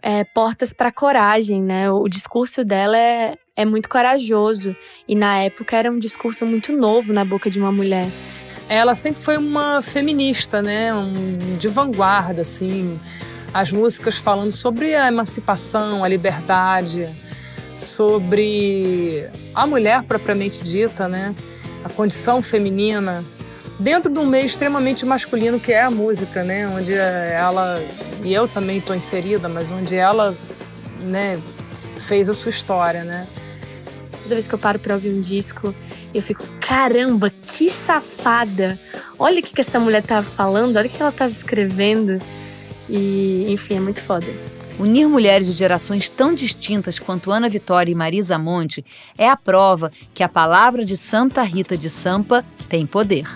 é, 0.00 0.22
portas 0.22 0.72
para 0.72 0.92
coragem, 0.92 1.60
né? 1.60 1.90
O 1.90 2.06
discurso 2.06 2.64
dela 2.64 2.96
é, 2.96 3.34
é 3.56 3.64
muito 3.64 3.88
corajoso 3.88 4.76
e 5.08 5.16
na 5.16 5.38
época 5.38 5.76
era 5.76 5.90
um 5.90 5.98
discurso 5.98 6.46
muito 6.46 6.72
novo 6.72 7.12
na 7.12 7.24
boca 7.24 7.50
de 7.50 7.58
uma 7.58 7.72
mulher. 7.72 8.08
Ela 8.68 8.94
sempre 8.94 9.20
foi 9.20 9.36
uma 9.36 9.82
feminista, 9.82 10.62
né? 10.62 10.94
Um, 10.94 11.54
de 11.54 11.66
vanguarda, 11.66 12.42
assim. 12.42 12.96
As 13.52 13.72
músicas 13.72 14.16
falando 14.16 14.52
sobre 14.52 14.94
a 14.94 15.08
emancipação, 15.08 16.04
a 16.04 16.08
liberdade, 16.08 17.08
sobre 17.74 19.28
a 19.56 19.66
mulher 19.66 20.04
propriamente 20.04 20.62
dita, 20.62 21.08
né? 21.08 21.34
A 21.82 21.88
condição 21.88 22.40
feminina 22.40 23.24
dentro 23.78 24.12
de 24.12 24.18
um 24.18 24.26
meio 24.26 24.44
extremamente 24.44 25.06
masculino 25.06 25.60
que 25.60 25.72
é 25.72 25.82
a 25.82 25.90
música, 25.90 26.42
né? 26.42 26.68
Onde 26.68 26.94
ela 26.94 27.80
e 28.22 28.34
eu 28.34 28.48
também 28.48 28.78
estou 28.78 28.96
inserida, 28.96 29.48
mas 29.48 29.70
onde 29.70 29.94
ela, 29.94 30.36
né, 31.00 31.38
fez 32.00 32.28
a 32.28 32.34
sua 32.34 32.50
história, 32.50 33.04
né? 33.04 33.26
Toda 34.22 34.34
vez 34.34 34.46
que 34.46 34.54
eu 34.54 34.58
paro 34.58 34.78
pra 34.78 34.94
ouvir 34.94 35.10
um 35.10 35.20
disco, 35.20 35.74
eu 36.12 36.20
fico, 36.20 36.44
caramba, 36.60 37.30
que 37.30 37.70
safada! 37.70 38.78
Olha 39.18 39.40
o 39.40 39.42
que, 39.42 39.54
que 39.54 39.60
essa 39.60 39.80
mulher 39.80 40.02
tava 40.02 40.26
falando, 40.26 40.76
olha 40.76 40.86
o 40.86 40.90
que 40.90 41.00
ela 41.00 41.12
tava 41.12 41.30
escrevendo. 41.30 42.20
E, 42.88 43.46
enfim, 43.48 43.76
é 43.76 43.80
muito 43.80 44.02
foda. 44.02 44.26
Unir 44.78 45.08
mulheres 45.08 45.46
de 45.46 45.54
gerações 45.54 46.08
tão 46.08 46.34
distintas 46.34 46.98
quanto 46.98 47.32
Ana 47.32 47.48
Vitória 47.48 47.90
e 47.90 47.94
Marisa 47.94 48.38
Monte 48.38 48.84
é 49.16 49.28
a 49.28 49.36
prova 49.36 49.90
que 50.14 50.22
a 50.22 50.28
palavra 50.28 50.84
de 50.84 50.96
Santa 50.96 51.42
Rita 51.42 51.76
de 51.76 51.90
Sampa 51.90 52.44
tem 52.68 52.86
poder. 52.86 53.26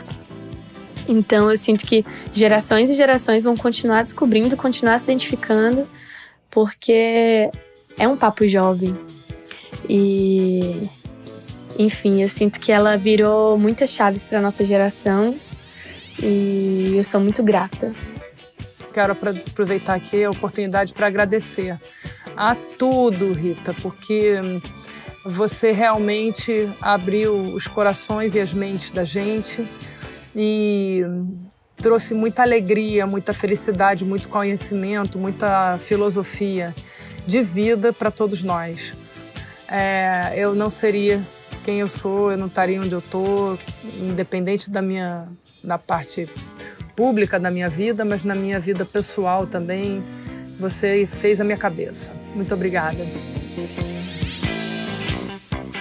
Então 1.09 1.51
eu 1.51 1.57
sinto 1.57 1.85
que 1.85 2.05
gerações 2.33 2.91
e 2.91 2.95
gerações 2.95 3.45
vão 3.45 3.57
continuar 3.57 4.03
descobrindo, 4.03 4.57
continuar 4.57 4.99
se 4.99 5.05
identificando, 5.05 5.89
porque 6.51 7.51
é 7.99 8.07
um 8.09 8.17
papo 8.17 8.47
jovem. 8.47 8.97
E 9.89 10.89
enfim, 11.79 12.23
eu 12.23 12.29
sinto 12.29 12.61
que 12.61 12.71
ela 12.71 12.97
virou 12.97 13.59
muitas 13.59 13.91
chaves 13.91 14.23
para 14.23 14.41
nossa 14.41 14.65
geração 14.65 15.35
e 16.23 16.93
eu 16.95 17.05
sou 17.05 17.21
muito 17.21 17.43
grata. 17.43 17.93
Quero 18.93 19.13
apro- 19.13 19.31
aproveitar 19.31 19.95
aqui 19.95 20.23
a 20.23 20.31
oportunidade 20.31 20.93
para 20.93 21.07
agradecer 21.07 21.81
a 22.37 22.55
tudo, 22.55 23.33
Rita, 23.33 23.75
porque 23.81 24.35
você 25.25 25.73
realmente 25.73 26.69
abriu 26.81 27.35
os 27.35 27.67
corações 27.67 28.35
e 28.35 28.41
as 28.41 28.53
mentes 28.53 28.91
da 28.91 29.05
gente 29.05 29.67
e 30.35 31.03
trouxe 31.77 32.15
muita 32.15 32.43
alegria, 32.43 33.07
muita 33.07 33.33
felicidade, 33.33 34.05
muito 34.05 34.29
conhecimento, 34.29 35.19
muita 35.19 35.79
filosofia 35.79 36.75
de 37.27 37.43
vida 37.43 37.93
para 37.93 38.11
todos 38.11 38.43
nós. 38.45 38.95
É, 39.69 40.35
eu 40.37 40.55
não 40.55 40.71
seria 40.71 41.21
quem 41.65 41.81
eu 41.81 41.89
sou, 41.89 42.31
eu 42.31 42.39
não 42.39 42.47
estaria 42.47 42.81
onde 42.81 42.95
eu 42.95 42.99
estou, 42.99 43.59
independente 44.01 44.71
da 44.71 44.83
minha 44.83 45.27
da 45.63 45.79
parte 45.79 46.29
pública 46.97 47.39
da 47.39 47.51
minha 47.51 47.69
vida, 47.69 48.05
mas 48.05 48.25
na 48.25 48.35
minha 48.35 48.59
vida 48.61 48.85
pessoal 48.85 49.47
também. 49.47 50.03
Você 50.59 51.07
fez 51.07 51.41
a 51.41 51.45
minha 51.45 51.57
cabeça. 51.57 52.13
Muito 52.35 52.55
obrigada. 52.55 53.05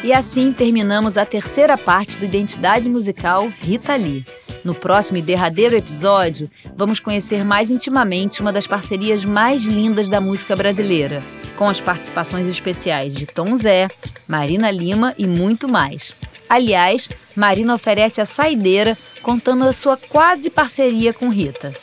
E 0.04 0.12
assim 0.12 0.52
terminamos 0.52 1.16
a 1.16 1.26
terceira 1.28 1.78
parte 1.78 2.18
do 2.18 2.26
Identidade 2.26 2.90
Musical 2.90 3.48
Rita 3.48 3.96
Lee. 3.96 4.26
No 4.64 4.74
próximo 4.74 5.20
e 5.20 5.22
derradeiro 5.22 5.78
episódio, 5.78 6.50
vamos 6.76 7.00
conhecer 7.00 7.46
mais 7.46 7.70
intimamente 7.70 8.42
uma 8.42 8.52
das 8.52 8.66
parcerias 8.66 9.24
mais 9.24 9.64
lindas 9.64 10.10
da 10.10 10.20
música 10.20 10.56
brasileira, 10.56 11.22
com 11.56 11.70
as 11.70 11.80
participações 11.80 12.48
especiais 12.48 13.14
de 13.14 13.28
Tom 13.28 13.56
Zé, 13.56 13.90
Marina 14.28 14.72
Lima 14.72 15.14
e 15.20 15.28
muito 15.28 15.68
mais. 15.68 16.14
Aliás, 16.50 17.08
Marina 17.36 17.76
oferece 17.76 18.20
a 18.20 18.26
saideira 18.26 18.98
contando 19.22 19.66
a 19.66 19.72
sua 19.72 19.96
quase 19.96 20.50
parceria 20.50 21.14
com 21.14 21.30
Rita. 21.30 21.74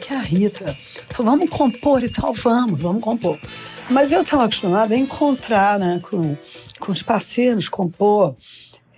que 0.00 0.14
a 0.14 0.20
Rita 0.20 0.74
falou, 1.10 1.32
vamos 1.32 1.50
compor 1.50 2.02
e 2.02 2.08
tal, 2.08 2.32
vamos, 2.32 2.80
vamos 2.80 3.04
compor. 3.04 3.38
Mas 3.90 4.12
eu 4.12 4.22
estava 4.22 4.44
acostumada 4.44 4.94
a 4.94 4.98
encontrar 4.98 5.78
né, 5.78 6.00
com, 6.02 6.36
com 6.82 6.90
os 6.90 7.02
parceiros, 7.02 7.68
compor, 7.68 8.34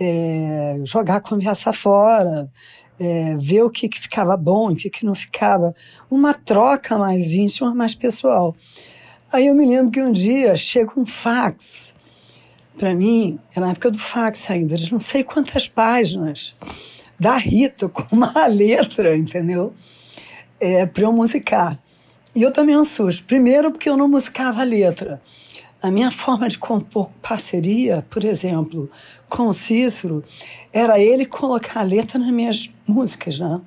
é, 0.01 0.79
jogar 0.85 1.21
conversa 1.21 1.71
fora, 1.71 2.51
é, 2.99 3.37
ver 3.37 3.63
o 3.63 3.71
que, 3.71 3.89
que 3.89 4.01
ficava 4.01 4.37
bom, 4.39 4.73
o 4.73 4.77
que, 4.77 4.89
que 4.89 5.05
não 5.05 5.15
ficava. 5.15 5.75
Uma 6.11 6.33
troca 6.33 6.97
mais 6.97 7.35
íntima, 7.35 7.75
mais 7.75 7.95
pessoal. 7.95 8.57
Aí 9.31 9.49
eu 9.49 9.55
me 9.55 9.67
lembro 9.67 9.91
que 9.91 10.01
um 10.01 10.13
dia 10.13 10.57
chega 10.57 10.93
um 10.97 11.05
fax 11.05 11.93
para 12.79 12.95
mim, 12.95 13.39
era 13.55 13.67
na 13.67 13.73
época 13.73 13.91
do 13.91 13.99
fax 13.99 14.51
ainda, 14.51 14.77
de 14.77 14.91
não 14.91 14.99
sei 14.99 15.23
quantas 15.23 15.69
páginas, 15.69 16.55
da 17.21 17.37
Rita 17.37 17.87
com 17.91 18.17
uma 18.17 18.47
letra, 18.47 19.17
entendeu? 19.17 19.75
É, 20.59 20.87
para 20.87 21.05
eu 21.05 21.13
musicar. 21.13 21.79
E 22.35 22.43
eu 22.43 22.51
também 22.51 22.77
um 22.77 22.83
susto. 22.83 23.25
Primeiro, 23.25 23.71
porque 23.71 23.89
eu 23.89 23.97
não 23.97 24.09
musicava 24.09 24.63
a 24.63 24.65
letra. 24.65 25.21
A 25.85 25.91
minha 25.91 26.11
forma 26.11 26.49
de 26.49 26.59
compor 26.59 27.11
parceria, 27.21 28.07
por 28.09 28.25
exemplo, 28.25 28.91
com 29.29 29.49
o 29.49 29.53
Cícero, 29.53 30.25
era 30.73 30.99
ele 30.99 31.27
colocar 31.27 31.81
a 31.81 31.83
letra 31.83 32.19
nas 32.19 32.31
minhas 32.31 32.71
músicas, 32.89 33.39
né? 33.39 33.61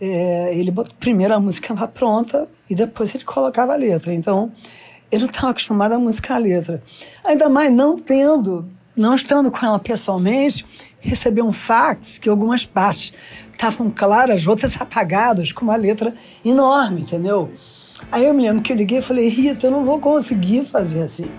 É, 0.00 0.56
ele 0.56 0.70
bot... 0.70 0.94
primeiro 1.00 1.34
a 1.34 1.40
música 1.40 1.72
estava 1.72 1.88
pronta 1.88 2.48
e 2.70 2.74
depois 2.76 3.12
ele 3.16 3.24
colocava 3.24 3.72
a 3.72 3.76
letra. 3.76 4.14
Então, 4.14 4.52
eu 5.10 5.18
não 5.18 5.26
estava 5.26 5.50
acostumada 5.50 5.96
a 5.96 5.98
musicar 5.98 6.36
a 6.36 6.40
letra. 6.40 6.80
Ainda 7.24 7.48
mais 7.48 7.72
não 7.72 7.96
tendo 7.96 8.70
não 8.96 9.16
estando 9.16 9.50
com 9.50 9.66
ela 9.66 9.80
pessoalmente, 9.80 10.64
recebi 11.00 11.42
um 11.42 11.50
fax 11.50 12.16
que 12.16 12.28
algumas 12.28 12.64
partes 12.64 13.12
estavam 13.50 13.90
claras, 13.90 14.46
outras 14.46 14.80
apagadas, 14.80 15.50
com 15.50 15.64
uma 15.64 15.76
letra 15.76 16.14
enorme, 16.44 17.00
entendeu? 17.00 17.50
Aí 18.12 18.26
eu 18.26 18.34
me 18.34 18.42
lembro 18.42 18.62
que 18.62 18.72
eu 18.72 18.76
liguei 18.76 18.98
e 18.98 19.02
falei, 19.02 19.28
Rita, 19.28 19.66
eu 19.66 19.70
não 19.70 19.84
vou 19.84 20.00
conseguir 20.00 20.64
fazer 20.64 21.02
assim. 21.02 21.30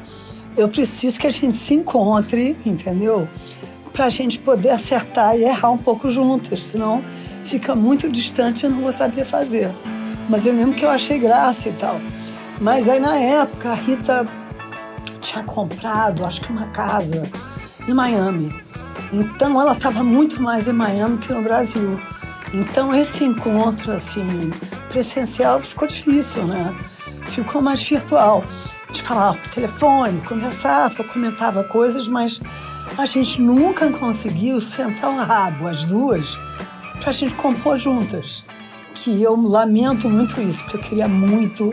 Eu 0.56 0.70
preciso 0.70 1.20
que 1.20 1.28
a 1.28 1.30
gente 1.30 1.56
se 1.56 1.74
encontre, 1.74 2.58
entendeu? 2.66 3.28
Pra 3.92 4.10
gente 4.10 4.40
poder 4.40 4.70
acertar 4.70 5.36
e 5.36 5.44
errar 5.44 5.72
um 5.72 5.78
pouco 5.78 6.10
juntas, 6.10 6.64
senão 6.64 7.04
fica 7.44 7.76
muito 7.76 8.10
distante 8.10 8.64
e 8.64 8.66
eu 8.66 8.72
não 8.72 8.82
vou 8.82 8.92
saber 8.94 9.26
fazer. 9.26 9.74
Mas 10.30 10.46
eu 10.46 10.54
lembro 10.54 10.76
que 10.76 10.86
eu 10.86 10.90
achei 10.90 11.20
graça 11.20 11.68
e 11.68 11.74
tal. 11.74 12.00
Mas 12.60 12.88
aí 12.88 13.00
na 13.00 13.18
época 13.18 13.72
a 13.72 13.74
Rita 13.74 14.26
tinha 15.20 15.44
comprado, 15.44 16.26
acho 16.26 16.42
que 16.42 16.52
uma 16.52 16.68
casa 16.68 17.24
em 17.88 17.94
Miami. 17.94 18.54
Então 19.12 19.60
ela 19.60 19.74
estava 19.74 20.04
muito 20.04 20.42
mais 20.42 20.70
em 20.70 20.74
Miami 20.74 21.18
que 21.18 21.34
no 21.34 21.42
Brasil. 21.42 22.00
Então 22.54 22.94
esse 22.94 23.24
encontro 23.24 23.92
assim 23.92 24.26
presencial 24.90 25.62
ficou 25.62 25.88
difícil, 25.88 26.46
né? 26.46 26.76
Ficou 27.28 27.62
mais 27.62 27.82
virtual. 27.82 28.44
A 28.84 28.88
gente 28.88 29.04
falava 29.04 29.38
por 29.38 29.50
telefone, 29.50 30.22
conversava, 30.22 31.04
comentava 31.04 31.64
coisas, 31.64 32.08
mas 32.10 32.42
a 32.98 33.06
gente 33.06 33.42
nunca 33.42 33.90
conseguiu 33.90 34.60
sentar 34.60 35.10
o 35.10 35.18
rabo, 35.18 35.68
as 35.68 35.86
duas, 35.86 36.38
para 37.00 37.12
a 37.12 37.14
gente 37.14 37.34
compor 37.36 37.78
juntas. 37.78 38.44
Que 38.94 39.24
eu 39.24 39.36
lamento 39.36 40.10
muito 40.10 40.42
isso, 40.42 40.62
porque 40.64 40.78
eu 40.78 40.82
queria 40.82 41.08
muito 41.08 41.72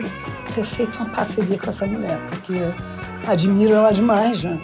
ter 0.55 0.63
feito 0.63 0.97
uma 0.97 1.09
parceria 1.09 1.59
com 1.59 1.67
essa 1.67 1.85
mulher, 1.85 2.19
porque 2.29 2.53
admiro 3.27 3.73
ela 3.73 3.91
demais, 3.91 4.43
né? 4.43 4.57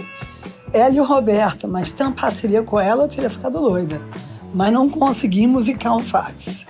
Ela 0.71 0.95
e 0.95 0.99
o 0.99 1.03
Roberto, 1.03 1.67
mas 1.67 1.91
ter 1.91 2.03
uma 2.03 2.13
parceria 2.13 2.63
com 2.63 2.79
ela 2.79 3.03
eu 3.03 3.07
teria 3.09 3.29
ficado 3.29 3.59
doida. 3.59 4.01
Mas 4.55 4.71
não 4.71 4.89
consegui 4.89 5.45
musicar 5.45 5.93
um 5.97 6.01
fax. 6.01 6.65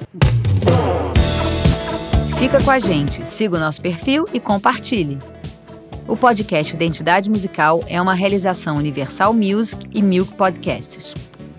Fica 2.39 2.59
com 2.63 2.71
a 2.71 2.79
gente, 2.79 3.23
siga 3.27 3.57
o 3.57 3.59
nosso 3.59 3.79
perfil 3.79 4.25
e 4.33 4.39
compartilhe. 4.39 5.19
O 6.07 6.17
podcast 6.17 6.73
Identidade 6.73 7.29
Musical 7.29 7.83
é 7.85 8.01
uma 8.01 8.15
realização 8.15 8.77
Universal 8.77 9.35
Music 9.35 9.87
e 9.93 10.01
Milk 10.01 10.33
Podcasts. 10.33 11.13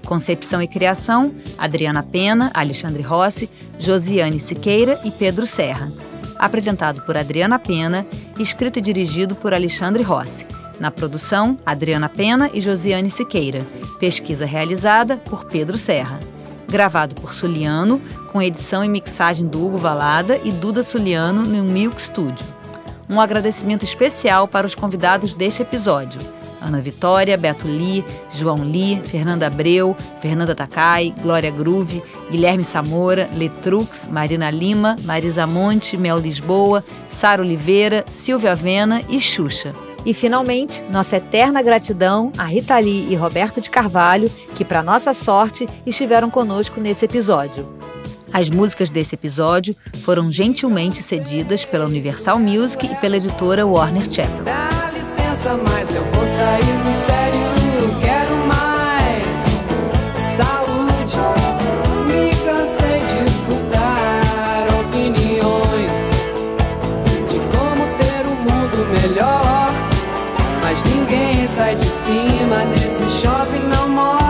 Concepção 0.04 0.60
e 0.60 0.66
criação: 0.66 1.32
Adriana 1.56 2.02
Pena, 2.02 2.50
Alexandre 2.52 3.04
Rossi, 3.04 3.48
Josiane 3.78 4.40
Siqueira 4.40 5.00
e 5.04 5.12
Pedro 5.12 5.46
Serra. 5.46 5.92
Apresentado 6.36 7.02
por 7.02 7.16
Adriana 7.16 7.56
Pena, 7.56 8.04
escrito 8.36 8.80
e 8.80 8.82
dirigido 8.82 9.36
por 9.36 9.54
Alexandre 9.54 10.02
Rossi. 10.02 10.44
Na 10.78 10.90
produção, 10.90 11.58
Adriana 11.64 12.08
Pena 12.08 12.50
e 12.52 12.60
Josiane 12.60 13.10
Siqueira. 13.10 13.66
Pesquisa 13.98 14.44
realizada 14.44 15.16
por 15.16 15.44
Pedro 15.44 15.78
Serra. 15.78 16.20
Gravado 16.68 17.14
por 17.14 17.32
Suliano, 17.32 18.00
com 18.32 18.42
edição 18.42 18.84
e 18.84 18.88
mixagem 18.88 19.46
do 19.46 19.64
Hugo 19.64 19.78
Valada 19.78 20.38
e 20.44 20.50
Duda 20.50 20.82
Suliano 20.82 21.42
no 21.42 21.64
Milk 21.64 22.00
Studio. 22.00 22.44
Um 23.08 23.20
agradecimento 23.20 23.84
especial 23.84 24.46
para 24.46 24.66
os 24.66 24.74
convidados 24.74 25.32
deste 25.32 25.62
episódio. 25.62 26.20
Ana 26.60 26.80
Vitória, 26.80 27.38
Beto 27.38 27.68
Lee, 27.68 28.04
João 28.30 28.64
Lee, 28.64 29.00
Fernanda 29.04 29.46
Abreu, 29.46 29.96
Fernanda 30.20 30.54
Takai, 30.54 31.14
Glória 31.22 31.50
Groove, 31.50 32.02
Guilherme 32.30 32.64
Samora, 32.64 33.30
Letrux, 33.32 34.08
Marina 34.10 34.50
Lima, 34.50 34.96
Marisa 35.04 35.46
Monte, 35.46 35.96
Mel 35.96 36.18
Lisboa, 36.18 36.84
Sara 37.08 37.40
Oliveira, 37.40 38.04
Silvia 38.08 38.52
Avena 38.52 39.02
e 39.08 39.20
Xuxa. 39.20 39.72
E 40.06 40.14
finalmente, 40.14 40.84
nossa 40.84 41.16
eterna 41.16 41.60
gratidão 41.60 42.32
a 42.38 42.44
Rita 42.44 42.78
Lee 42.78 43.08
e 43.10 43.16
Roberto 43.16 43.60
de 43.60 43.68
Carvalho, 43.68 44.30
que, 44.54 44.64
para 44.64 44.80
nossa 44.80 45.12
sorte, 45.12 45.66
estiveram 45.84 46.30
conosco 46.30 46.80
nesse 46.80 47.04
episódio. 47.04 47.68
As 48.32 48.48
músicas 48.48 48.88
desse 48.88 49.16
episódio 49.16 49.74
foram 50.02 50.30
gentilmente 50.30 51.02
cedidas 51.02 51.64
pela 51.64 51.86
Universal 51.86 52.38
Music 52.38 52.86
e 52.86 52.94
pela 52.96 53.16
editora 53.16 53.66
Warner 53.66 54.04
Chappell. 54.04 54.44
Dá 54.44 54.92
licença, 54.92 55.56
mas 55.56 55.92
eu 55.92 56.04
vou 56.04 56.24
sair 56.36 56.60
do 56.60 57.06
sério. 57.06 57.45
shopping 73.26 73.68
no 73.70 73.88
more. 73.88 74.25